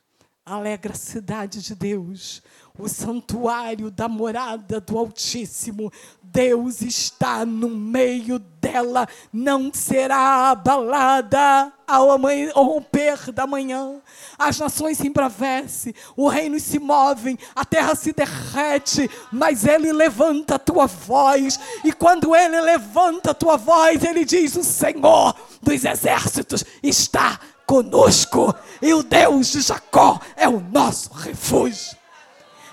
[0.49, 2.42] alegra a cidade de Deus,
[2.78, 5.92] o santuário da morada do Altíssimo.
[6.22, 12.16] Deus está no meio dela, não será abalada ao
[12.64, 14.01] romper da manhã.
[14.38, 20.57] As nações se embravecem, os reinos se movem, a terra se derrete, mas ele levanta
[20.57, 25.84] a tua voz, e quando ele levanta a tua voz, ele diz: O Senhor dos
[25.84, 31.98] exércitos está conosco, e o Deus de Jacó é o nosso refúgio.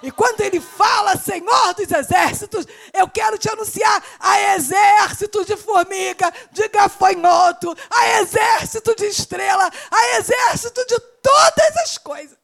[0.01, 6.31] E quando ele fala, Senhor dos exércitos, eu quero te anunciar a exército de formiga,
[6.51, 12.37] de gafanhoto, a exército de estrela, a exército de todas as coisas.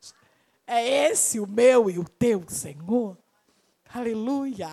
[0.68, 3.18] É esse o meu e o teu Senhor.
[3.93, 4.72] Aleluia.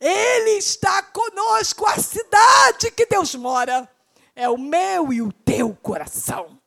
[0.00, 3.88] Ele está conosco, a cidade que Deus mora.
[4.34, 6.58] É o meu e o teu coração.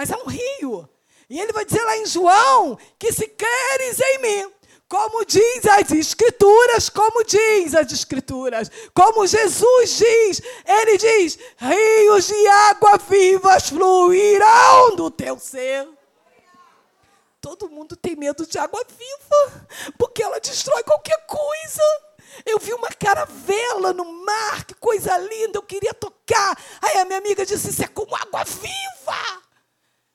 [0.00, 0.88] Mas é um rio.
[1.28, 4.52] E ele vai dizer lá em João que se creres em mim,
[4.88, 12.46] como diz as Escrituras, como diz as Escrituras, como Jesus diz, ele diz: rios de
[12.46, 15.86] água vivas fluirão do teu ser.
[17.38, 19.66] Todo mundo tem medo de água viva,
[19.98, 21.82] porque ela destrói qualquer coisa.
[22.46, 26.58] Eu vi uma caravela no mar, que coisa linda, eu queria tocar.
[26.80, 29.49] Aí a minha amiga disse: Isso é como água viva.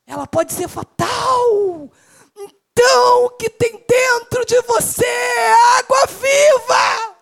[0.06, 1.89] Ela pode ser fatal.
[2.38, 7.16] Então, o que tem dentro de você é água viva.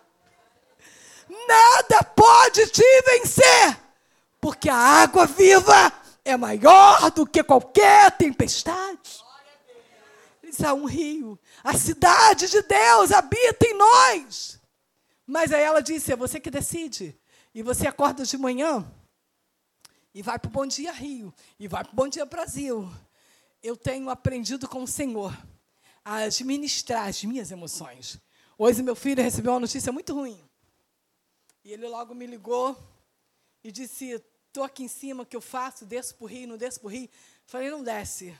[1.46, 3.78] Nada pode te vencer,
[4.40, 5.92] porque a água viva
[6.24, 9.24] é maior do que qualquer tempestade
[10.62, 11.38] há um rio.
[11.62, 14.60] A cidade de Deus habita em nós.
[15.26, 17.18] Mas aí ela disse: é você que decide.
[17.54, 18.84] E você acorda de manhã
[20.14, 22.88] e vai para o Bom Dia Rio, e vai para o Bom Dia Brasil.
[23.60, 25.36] Eu tenho aprendido com o Senhor
[26.04, 28.20] a administrar as minhas emoções.
[28.56, 30.40] Hoje meu filho recebeu uma notícia muito ruim.
[31.64, 32.76] E ele logo me ligou
[33.64, 35.84] e disse: Estou aqui em cima, o que eu faço?
[35.84, 37.08] Desço para o rio, não desço para o rio?
[37.46, 38.38] Falei: Não desce.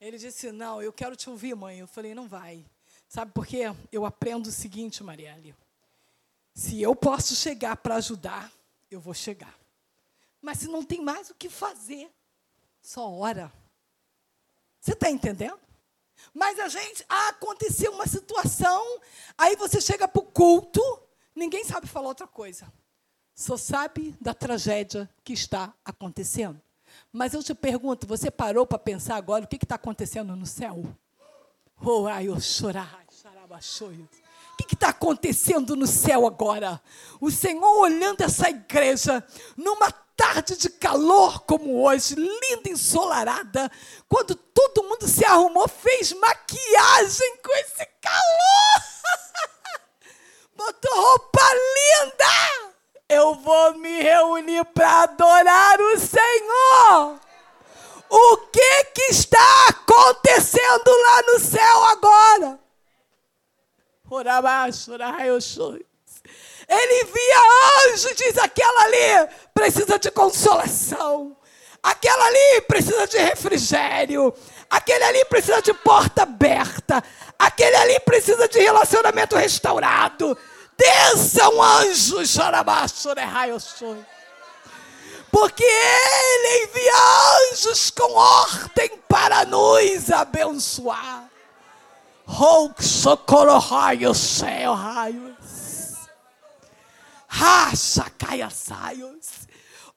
[0.00, 1.80] Ele disse: Não, eu quero te ouvir, mãe.
[1.80, 2.64] Eu falei: Não vai.
[3.08, 3.62] Sabe por quê?
[3.90, 5.56] Eu aprendo o seguinte, Marielle.
[6.54, 8.52] Se eu posso chegar para ajudar,
[8.90, 9.58] eu vou chegar.
[10.40, 12.10] Mas se não tem mais o que fazer,
[12.80, 13.52] só ora.
[14.80, 15.58] Você está entendendo?
[16.32, 19.00] Mas a gente, ah, aconteceu uma situação,
[19.36, 20.80] aí você chega para o culto,
[21.34, 22.72] ninguém sabe falar outra coisa.
[23.34, 26.60] Só sabe da tragédia que está acontecendo.
[27.12, 30.84] Mas eu te pergunto, você parou para pensar agora o que está acontecendo no céu?
[31.80, 33.04] Oh, ai, eu chorar,
[34.60, 36.82] o que está acontecendo no céu agora?
[37.20, 39.24] O Senhor olhando essa igreja
[39.56, 43.72] numa tarde de calor como hoje, linda, ensolarada,
[44.06, 48.82] quando todo mundo se arrumou, fez maquiagem com esse calor,
[50.54, 52.68] botou roupa linda
[53.08, 57.18] eu vou me reunir para adorar o Senhor.
[58.10, 62.60] O que, que está acontecendo lá no céu agora?
[66.68, 71.36] Ele via anjo, diz aquela ali precisa de consolação.
[71.82, 74.34] Aquela ali precisa de refrigério.
[74.68, 77.02] Aquele ali precisa de porta aberta.
[77.38, 80.36] Aquele ali precisa de relacionamento restaurado.
[80.76, 84.04] Desçam anjos, né,
[85.30, 91.28] porque Ele envia anjos com ordem para nos abençoar.
[92.26, 95.37] Oh, socorro, raio, céu, raios.
[97.28, 99.46] Racha, caia, saios.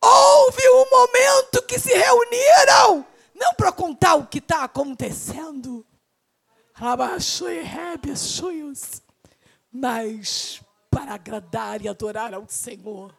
[0.02, 5.86] Houve um momento que se reuniram, não para contar o que está acontecendo,
[9.72, 13.16] mas para agradar e adorar ao Senhor.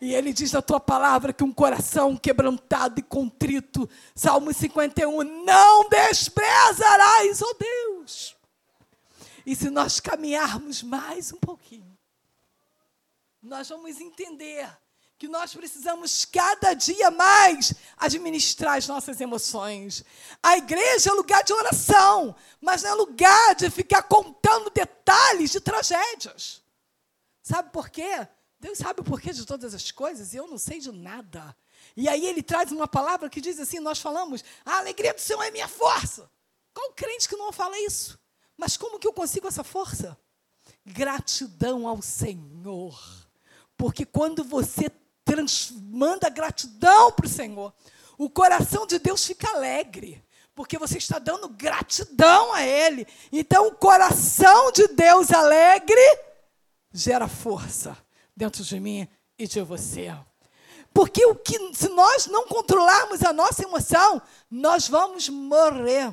[0.00, 5.88] E ele diz na tua palavra que um coração quebrantado e contrito, Salmo 51, não
[5.88, 8.36] desprezarás, ó oh Deus.
[9.46, 11.91] E se nós caminharmos mais um pouquinho,
[13.42, 14.70] nós vamos entender
[15.18, 20.04] que nós precisamos cada dia mais administrar as nossas emoções.
[20.42, 25.60] A igreja é lugar de oração, mas não é lugar de ficar contando detalhes de
[25.60, 26.62] tragédias.
[27.42, 28.26] Sabe por quê?
[28.58, 31.56] Deus sabe o porquê de todas as coisas e eu não sei de nada.
[31.96, 35.42] E aí ele traz uma palavra que diz assim: nós falamos, a alegria do Senhor
[35.42, 36.30] é minha força.
[36.72, 38.18] Qual crente que não fala isso?
[38.56, 40.18] Mas como que eu consigo essa força?
[40.84, 43.21] Gratidão ao Senhor.
[43.76, 44.90] Porque quando você
[45.90, 47.72] manda gratidão para o Senhor,
[48.18, 50.22] o coração de Deus fica alegre.
[50.54, 53.06] Porque você está dando gratidão a Ele.
[53.32, 56.18] Então, o coração de Deus alegre
[56.92, 57.96] gera força
[58.36, 59.08] dentro de mim
[59.38, 60.14] e de você.
[60.92, 64.20] Porque o que, se nós não controlarmos a nossa emoção,
[64.50, 66.12] nós vamos morrer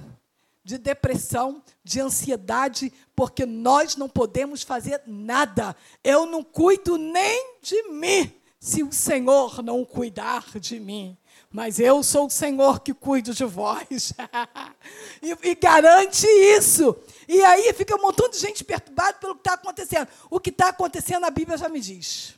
[0.63, 5.75] de depressão, de ansiedade, porque nós não podemos fazer nada.
[6.03, 11.17] Eu não cuido nem de mim se o Senhor não cuidar de mim
[11.51, 14.13] mas eu sou o Senhor que cuido de vós.
[15.21, 16.95] e, e, garante isso.
[17.27, 20.07] E aí fica um montão de gente perturbada pelo que está acontecendo.
[20.29, 22.35] O que está acontecendo, a Bíblia já me diz.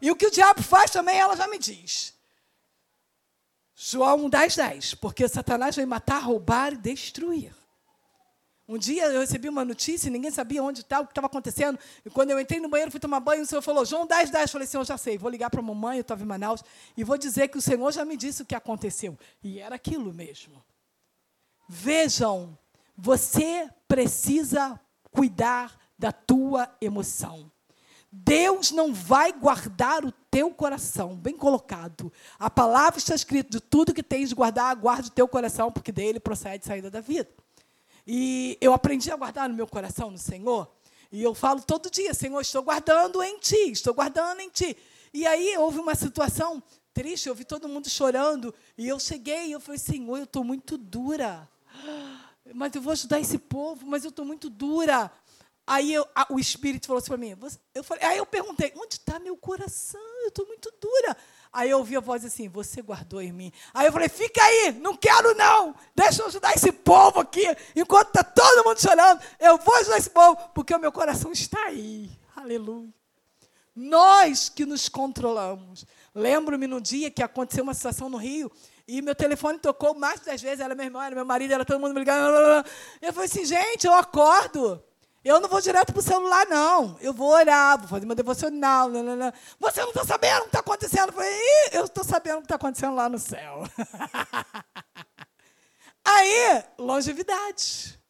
[0.00, 2.14] E o que o diabo faz também, ela já me diz.
[3.82, 4.94] João 10, 10.
[4.96, 7.54] Porque Satanás vai matar, roubar e destruir.
[8.68, 11.78] Um dia eu recebi uma notícia e ninguém sabia onde estava, o que estava acontecendo.
[12.04, 14.42] E quando eu entrei no banheiro, fui tomar banho, o Senhor falou, João 10, 10.
[14.42, 16.62] Eu falei, Senhor, já sei, vou ligar para a mamãe, eu estava em Manaus,
[16.94, 19.18] e vou dizer que o Senhor já me disse o que aconteceu.
[19.42, 20.62] E era aquilo mesmo.
[21.66, 22.56] Vejam,
[22.94, 24.78] você precisa
[25.10, 27.50] cuidar da tua emoção.
[28.12, 32.12] Deus não vai guardar o teu coração, bem colocado.
[32.38, 35.90] A palavra está escrita: de tudo que tens de guardar, guarde o teu coração, porque
[35.90, 37.28] dele procede saída da vida.
[38.06, 40.70] E eu aprendi a guardar no meu coração, no Senhor.
[41.12, 44.76] E eu falo todo dia, Senhor, estou guardando em Ti, estou guardando em Ti.
[45.12, 46.62] E aí houve uma situação
[46.94, 48.54] triste, eu vi todo mundo chorando.
[48.78, 51.48] E eu cheguei e eu falei, Senhor, eu estou muito dura.
[52.54, 55.10] Mas eu vou ajudar esse povo, mas eu estou muito dura.
[55.70, 57.36] Aí eu, a, o Espírito falou assim para mim.
[57.72, 60.00] Eu falei, aí eu perguntei, onde está meu coração?
[60.22, 61.16] Eu estou muito dura.
[61.52, 63.52] Aí eu ouvi a voz assim: Você guardou em mim.
[63.72, 65.72] Aí eu falei: Fica aí, não quero não.
[65.94, 67.44] Deixa eu ajudar esse povo aqui.
[67.76, 71.66] Enquanto está todo mundo chorando, eu vou ajudar esse povo, porque o meu coração está
[71.66, 72.10] aí.
[72.34, 72.92] Aleluia.
[73.74, 75.86] Nós que nos controlamos.
[76.12, 78.50] Lembro-me no dia que aconteceu uma situação no Rio
[78.88, 80.58] e meu telefone tocou mais das vezes.
[80.58, 82.66] Era meu irmão, era meu marido, era todo mundo me ligando.
[83.00, 84.82] Eu falei assim: Gente, eu acordo.
[85.22, 86.96] Eu não vou direto para o celular, não.
[87.00, 88.88] Eu vou orar, vou fazer meu devocional.
[88.88, 89.32] Não.
[89.58, 91.08] Você não está sabendo o que está acontecendo?
[91.08, 93.64] Eu falei, eu estou sabendo o que está acontecendo lá no céu.
[96.02, 98.00] Aí, longevidade,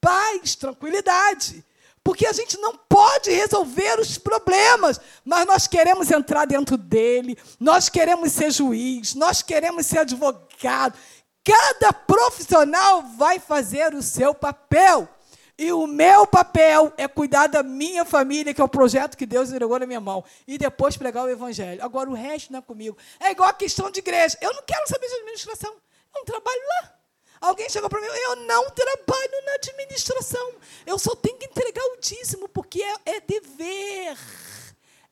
[0.00, 1.64] paz, tranquilidade.
[2.02, 7.88] Porque a gente não pode resolver os problemas, mas nós queremos entrar dentro dele, nós
[7.88, 10.98] queremos ser juiz, nós queremos ser advogado.
[11.42, 15.08] Cada profissional vai fazer o seu papel.
[15.56, 19.50] E o meu papel é cuidar da minha família, que é o projeto que Deus
[19.50, 20.24] entregou na minha mão.
[20.48, 21.82] E depois pregar o evangelho.
[21.84, 22.96] Agora, o resto não é comigo.
[23.20, 24.36] É igual a questão de igreja.
[24.40, 25.70] Eu não quero saber de administração.
[25.72, 26.94] Eu não trabalho lá.
[27.40, 30.54] Alguém chegou para mim, eu não trabalho na administração.
[30.86, 34.16] Eu só tenho que entregar o dízimo, porque é, é dever.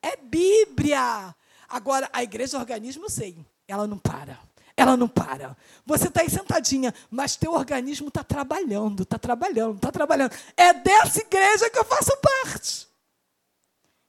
[0.00, 1.34] É Bíblia.
[1.68, 3.36] Agora, a igreja organismo, eu sei.
[3.68, 4.38] Ela não para.
[4.76, 5.56] Ela não para.
[5.84, 10.34] Você está aí sentadinha, mas teu organismo está trabalhando, está trabalhando, está trabalhando.
[10.56, 12.88] É dessa igreja que eu faço parte.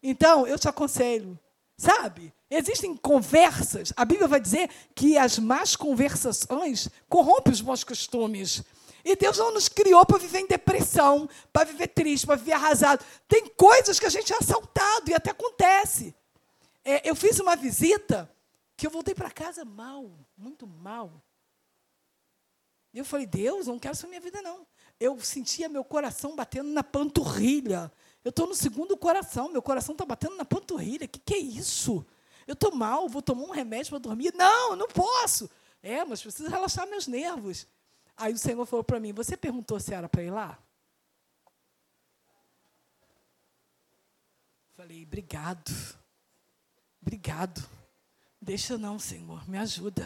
[0.01, 1.39] Então, eu te aconselho,
[1.77, 2.33] sabe?
[2.49, 3.93] Existem conversas.
[3.95, 8.63] A Bíblia vai dizer que as más conversações corrompem os bons costumes.
[9.03, 13.03] E Deus não nos criou para viver em depressão, para viver triste, para viver arrasado.
[13.27, 16.15] Tem coisas que a gente é assaltado e até acontece.
[16.85, 18.29] É, eu fiz uma visita
[18.75, 21.21] que eu voltei para casa mal, muito mal.
[22.93, 24.67] E eu falei, Deus, eu não quero essa minha vida, não.
[24.99, 27.91] Eu sentia meu coração batendo na panturrilha.
[28.23, 31.05] Eu estou no segundo coração, meu coração está batendo na panturrilha.
[31.05, 32.05] O que, que é isso?
[32.45, 34.33] Eu estou mal, vou tomar um remédio para dormir.
[34.35, 35.49] Não, não posso.
[35.81, 37.67] É, mas preciso relaxar meus nervos.
[38.15, 40.59] Aí o Senhor falou para mim: Você perguntou se era para ir lá?
[44.75, 45.71] Falei: Obrigado.
[47.01, 47.67] Obrigado.
[48.43, 50.05] Deixa não, Senhor, me ajuda.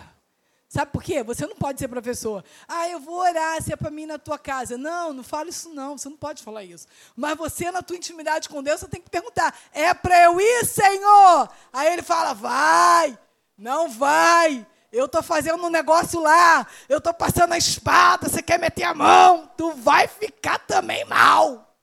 [0.70, 1.24] Sabe por quê?
[1.24, 2.46] Você não pode ser professor.
[2.68, 4.78] Ah, eu vou orar se é para mim na tua casa.
[4.78, 5.98] Não, não fala isso não.
[5.98, 6.86] Você não pode falar isso.
[7.16, 10.66] Mas você, na tua intimidade com Deus, você tem que perguntar: é para eu ir,
[10.68, 11.50] Senhor?
[11.74, 13.18] Aí ele fala: vai,
[13.58, 14.68] não vai.
[14.92, 16.68] Eu estou fazendo um negócio lá.
[16.88, 18.30] Eu estou passando a espada.
[18.30, 19.50] Você quer meter a mão?
[19.58, 21.76] Tu vai ficar também mal.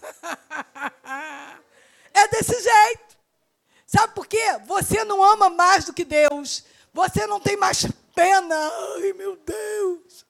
[2.14, 3.03] é desse jeito.
[3.94, 4.58] Sabe por quê?
[4.66, 6.64] Você não ama mais do que Deus.
[6.92, 8.56] Você não tem mais pena.
[8.96, 10.26] Ai, meu Deus.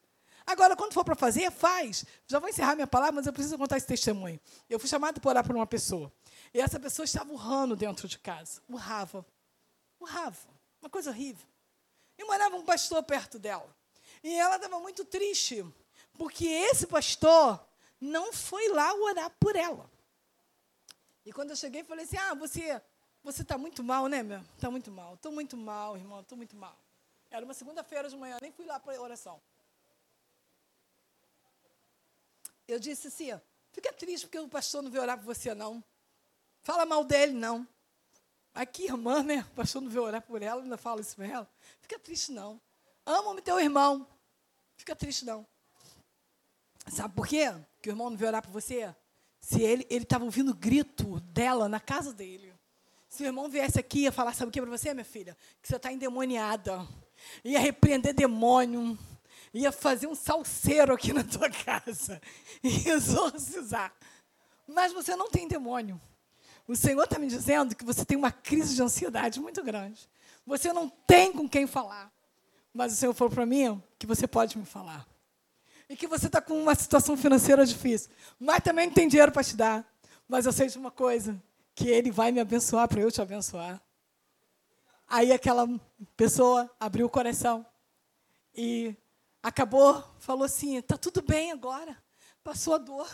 [0.47, 2.05] Agora, quando for para fazer, faz.
[2.27, 4.39] Já vou encerrar minha palavra, mas eu preciso contar esse testemunho.
[4.69, 6.13] Eu fui chamado para orar por uma pessoa.
[6.53, 8.61] E essa pessoa estava urrando dentro de casa.
[8.69, 9.25] Urrava.
[9.99, 10.47] Urrava.
[10.83, 11.49] Uma coisa horrível.
[12.19, 13.75] E morava um pastor perto dela.
[14.23, 15.65] E ela estava muito triste,
[16.19, 17.59] porque esse pastor
[17.99, 19.91] não foi lá orar por ela.
[21.25, 22.83] E quando eu cheguei, falei assim: Ah, você
[23.25, 24.41] você está muito mal, né, meu?
[24.55, 25.15] Está muito mal.
[25.15, 26.21] Estou muito mal, irmão.
[26.21, 26.79] Estou muito mal.
[27.31, 29.41] Era uma segunda-feira de manhã, nem fui lá para a oração.
[32.69, 33.31] Eu disse assim:
[33.73, 35.83] fica triste porque o pastor não veio orar por você, não.
[36.63, 37.67] Fala mal dele, não.
[38.55, 39.41] Aqui, irmã, né?
[39.51, 41.51] O pastor não veio orar por ela, ainda fala isso para ela.
[41.81, 42.61] Fica triste, não.
[43.05, 44.07] Ama o teu irmão.
[44.77, 45.47] Fica triste, não.
[46.87, 47.47] Sabe por quê?
[47.83, 48.95] Que o irmão não veio orar por você?
[49.41, 52.54] Se ele estava ouvindo o grito dela na casa dele.
[53.15, 55.37] Se o irmão viesse aqui e ia falar, sabe o que para você, minha filha?
[55.63, 56.85] Que você está endemoniada.
[57.45, 58.99] Ia repreender demônio.
[59.53, 62.21] Ia fazer um salseiro aqui na tua casa.
[62.61, 63.95] Ia exorcizar.
[64.67, 66.01] Mas você não tem demônio.
[66.67, 70.11] O Senhor está me dizendo que você tem uma crise de ansiedade muito grande.
[70.45, 72.13] Você não tem com quem falar.
[72.73, 75.07] Mas o Senhor falou para mim que você pode me falar.
[75.89, 78.11] e que você está com uma situação financeira difícil,
[78.41, 79.89] mas também não tem dinheiro para te dar.
[80.27, 81.41] Mas eu sei de uma coisa,
[81.75, 83.81] que Ele vai me abençoar para eu te abençoar.
[85.09, 85.69] Aí aquela
[86.17, 87.65] pessoa abriu o coração
[88.55, 88.97] e
[89.43, 91.97] acabou, falou assim: está tudo bem agora,
[92.43, 93.09] passou a dor,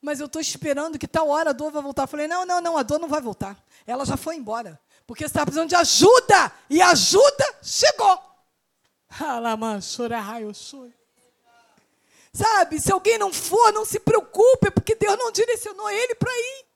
[0.00, 2.04] mas eu estou esperando que tal hora a dor vai voltar.
[2.04, 3.62] Eu falei: não, não, não, a dor não vai voltar.
[3.86, 8.20] Ela já foi embora, porque você está precisando de ajuda e a ajuda chegou.
[12.32, 16.71] Sabe, se alguém não for, não se preocupe, porque Deus não direcionou ele para ir.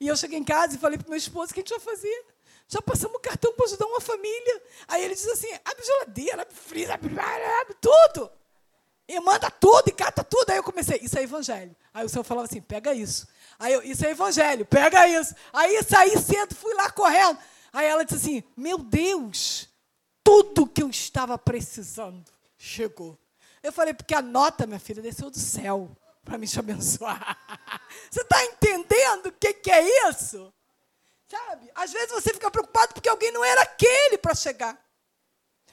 [0.00, 1.80] E eu cheguei em casa e falei para meu esposo: o que a gente vai
[1.80, 2.24] fazer?
[2.66, 4.62] Já passamos o cartão para ajudar uma família.
[4.88, 8.30] Aí ele diz assim: abre geladeira, abre freezer, abre, abre tudo.
[9.06, 10.50] E manda tudo e cata tudo.
[10.50, 11.76] Aí eu comecei: isso é evangelho.
[11.92, 13.28] Aí o senhor falava assim: pega isso.
[13.58, 15.34] Aí eu: isso é evangelho, pega isso.
[15.52, 17.38] Aí saí cedo, fui lá correndo.
[17.72, 19.68] Aí ela disse assim: meu Deus,
[20.24, 22.24] tudo que eu estava precisando
[22.56, 23.18] chegou.
[23.62, 25.94] Eu falei: porque a nota, minha filha, desceu do céu
[26.24, 27.38] para me te abençoar.
[28.10, 30.52] Você está entendendo o que, que é isso?
[31.28, 31.70] Sabe?
[31.74, 34.76] Às vezes você fica preocupado porque alguém não era aquele para chegar.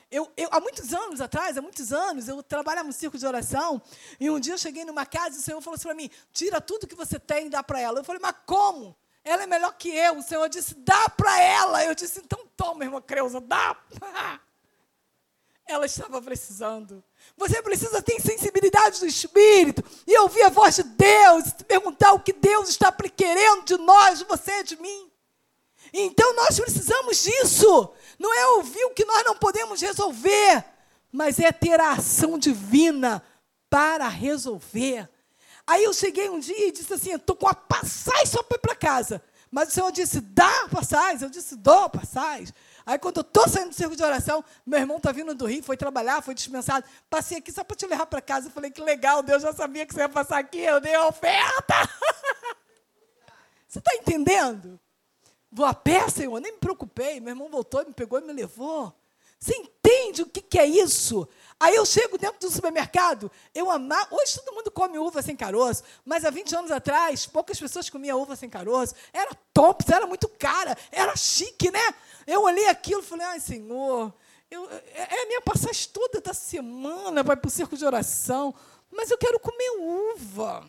[0.09, 3.81] Eu, eu, há muitos anos atrás, há muitos anos, eu trabalhava no circo de oração,
[4.19, 6.61] e um dia eu cheguei numa casa e o Senhor falou assim para mim: tira
[6.61, 7.99] tudo que você tem e dá para ela.
[7.99, 8.95] Eu falei, mas como?
[9.23, 10.17] Ela é melhor que eu.
[10.17, 11.83] O Senhor disse, dá para ela.
[11.83, 13.75] Eu disse, então toma, irmã Creuza, dá.
[15.67, 17.03] Ela estava precisando.
[17.35, 19.83] Você precisa ter sensibilidade do Espírito
[20.17, 24.25] e ouvir a voz de Deus, perguntar o que Deus está querendo de nós, de
[24.25, 25.11] você, de mim.
[25.93, 27.93] Então nós precisamos disso.
[28.19, 30.65] Não é ouvir o que nós não podemos resolver,
[31.11, 33.23] mas é ter a ação divina
[33.69, 35.07] para resolver.
[35.65, 38.61] Aí eu cheguei um dia e disse assim: estou com a passagem só para ir
[38.61, 39.21] para casa.
[39.51, 41.23] Mas o Senhor disse: dá passagem.
[41.23, 42.53] Eu disse: dou passagem.
[42.87, 45.61] Aí quando eu estou saindo do circo de oração, meu irmão está vindo do Rio,
[45.61, 46.87] foi trabalhar, foi dispensado.
[47.09, 48.47] Passei aqui só para te levar para casa.
[48.47, 51.05] Eu falei, que legal, Deus já sabia que você ia passar aqui, eu dei a
[51.05, 51.75] oferta.
[53.67, 54.79] você está entendendo?
[55.51, 57.19] Vou a pé, Senhor, nem me preocupei.
[57.19, 58.95] Meu irmão voltou, me pegou e me levou.
[59.37, 61.27] Você entende o que, que é isso?
[61.59, 64.07] Aí eu chego dentro do supermercado, eu amar.
[64.11, 68.21] Hoje todo mundo come uva sem caroço, mas há 20 anos atrás, poucas pessoas comiam
[68.21, 68.93] uva sem caroço.
[69.11, 71.95] Era top, era muito cara, era chique, né?
[72.27, 74.13] Eu olhei aquilo e falei, ai, Senhor,
[74.51, 78.53] eu, é, é a minha passagem toda da semana, vai para o circo de oração,
[78.91, 80.63] mas eu quero comer uva.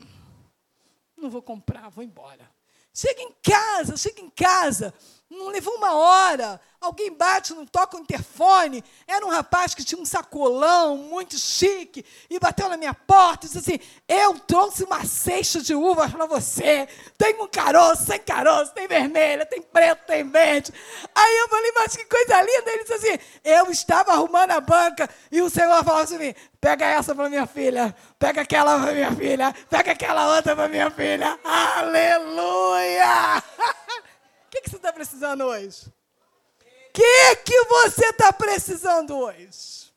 [1.16, 2.48] Não vou comprar, vou embora.
[2.94, 4.94] Chega em casa, chega em casa,
[5.30, 6.60] não levou uma hora.
[6.80, 8.84] Alguém bate, não toca o interfone.
[9.06, 13.48] Era um rapaz que tinha um sacolão muito chique e bateu na minha porta e
[13.48, 16.88] disse assim: Eu trouxe uma cesta de uvas para você.
[17.18, 20.72] Tem um caroço, sem caroço, tem vermelha, tem preto, tem verde.
[21.14, 22.70] Aí eu falei: Mas que coisa linda.
[22.70, 27.12] Ele disse assim: Eu estava arrumando a banca e o Senhor falou assim: Pega essa
[27.14, 31.38] para minha filha, pega aquela para minha filha, pega aquela outra para minha filha.
[31.44, 33.42] Aleluia!
[34.48, 35.86] O que, que você está precisando hoje?
[35.86, 39.92] O que, que você está precisando hoje?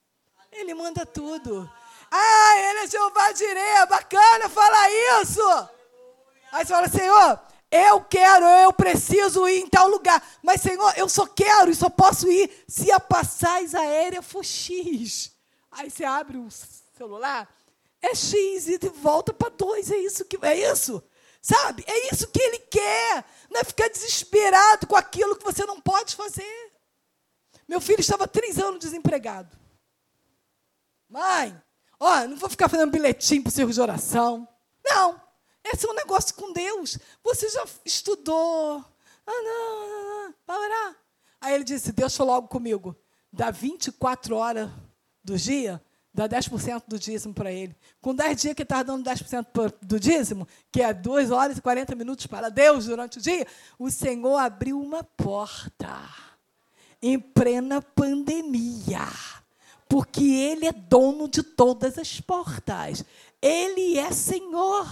[0.51, 1.71] Ele manda tudo.
[2.11, 4.91] Ah, ele é Jeová Direi, bacana falar
[5.21, 5.69] isso.
[6.51, 7.39] Aí você fala, Senhor,
[7.71, 10.21] eu quero, eu preciso ir em tal lugar.
[10.43, 15.31] Mas, Senhor, eu só quero e só posso ir se a passagem aérea for X.
[15.71, 16.49] Aí você abre o
[16.97, 17.47] celular,
[18.01, 19.91] é X e volta para 2.
[19.91, 21.01] É isso que é isso.
[21.41, 21.83] Sabe?
[21.87, 23.25] É isso que ele quer.
[23.51, 26.71] Não é ficar desesperado com aquilo que você não pode fazer.
[27.67, 29.57] Meu filho estava três anos desempregado.
[31.09, 31.61] Mãe,
[31.99, 34.47] ó, não vou ficar fazendo bilhetinho para o circo de oração.
[34.85, 35.21] Não.
[35.65, 36.97] Esse é um negócio com Deus.
[37.21, 38.83] Você já estudou.
[39.27, 40.95] Ah, não, não, não, vai orar.
[41.41, 42.95] Aí ele disse: Deus falou algo comigo.
[43.33, 44.69] Dá 24 horas
[45.21, 45.83] do dia
[46.13, 47.75] dá 10% do dízimo para ele.
[48.01, 51.95] Com 10 dias que estava dando 10% do dízimo, que é 2 horas e 40
[51.95, 53.47] minutos para Deus durante o dia,
[53.79, 55.97] o Senhor abriu uma porta
[57.01, 59.07] em plena pandemia.
[59.87, 63.03] Porque Ele é dono de todas as portas.
[63.41, 64.87] Ele é Senhor.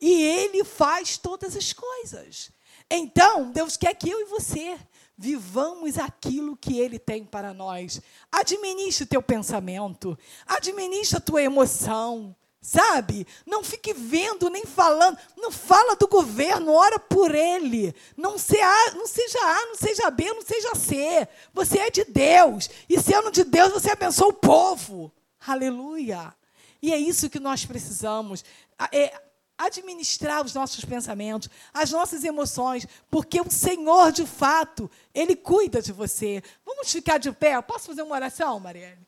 [0.00, 2.50] E Ele faz todas as coisas.
[2.88, 4.78] Então, Deus quer que eu e você
[5.16, 8.00] vivamos aquilo que Ele tem para nós.
[8.30, 13.26] Administre o teu pensamento, administre a tua emoção, sabe?
[13.46, 17.94] Não fique vendo nem falando, não fala do governo, ora por ele.
[18.16, 21.28] Não, se a, não seja A, não seja B, não seja C.
[21.54, 25.12] Você é de Deus, e sendo de Deus, você abençoa o povo.
[25.46, 26.34] Aleluia.
[26.82, 28.44] E é isso que nós precisamos.
[28.92, 29.20] É,
[29.58, 35.92] administrar os nossos pensamentos, as nossas emoções, porque o Senhor, de fato, Ele cuida de
[35.92, 36.42] você.
[36.64, 37.60] Vamos ficar de pé?
[37.62, 39.06] Posso fazer uma oração, Marielle?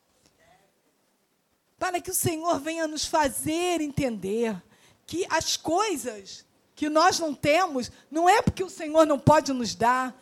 [1.79, 4.61] para que o Senhor venha nos fazer entender
[5.07, 6.45] que as coisas
[6.75, 10.15] que nós não temos, não é porque o Senhor não pode nos dar.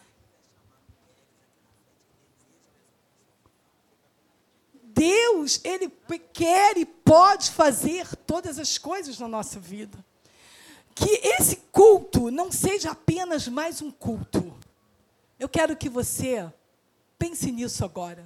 [4.82, 5.92] Deus, Ele
[6.34, 10.04] quer e pode fazer todas as coisas na nossa vida.
[10.98, 14.54] Que esse culto não seja apenas mais um culto.
[15.40, 16.52] Eu quero que você
[17.20, 18.26] pense nisso agora.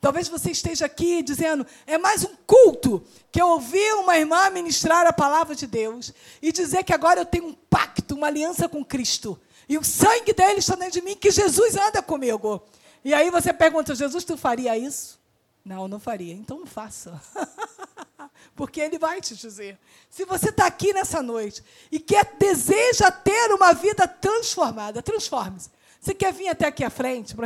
[0.00, 5.06] Talvez você esteja aqui dizendo, é mais um culto que eu ouvi uma irmã ministrar
[5.06, 6.12] a palavra de Deus
[6.42, 9.40] e dizer que agora eu tenho um pacto, uma aliança com Cristo.
[9.68, 12.62] E o sangue dele está dentro de mim, que Jesus anda comigo.
[13.02, 15.18] E aí você pergunta, Jesus, tu faria isso?
[15.64, 16.34] Não, não faria.
[16.34, 17.18] Então não faça.
[18.54, 19.78] Porque ele vai te dizer.
[20.08, 25.70] Se você está aqui nessa noite e quer, deseja ter uma vida transformada, transforme-se.
[26.00, 27.42] Você quer vir até aqui à frente para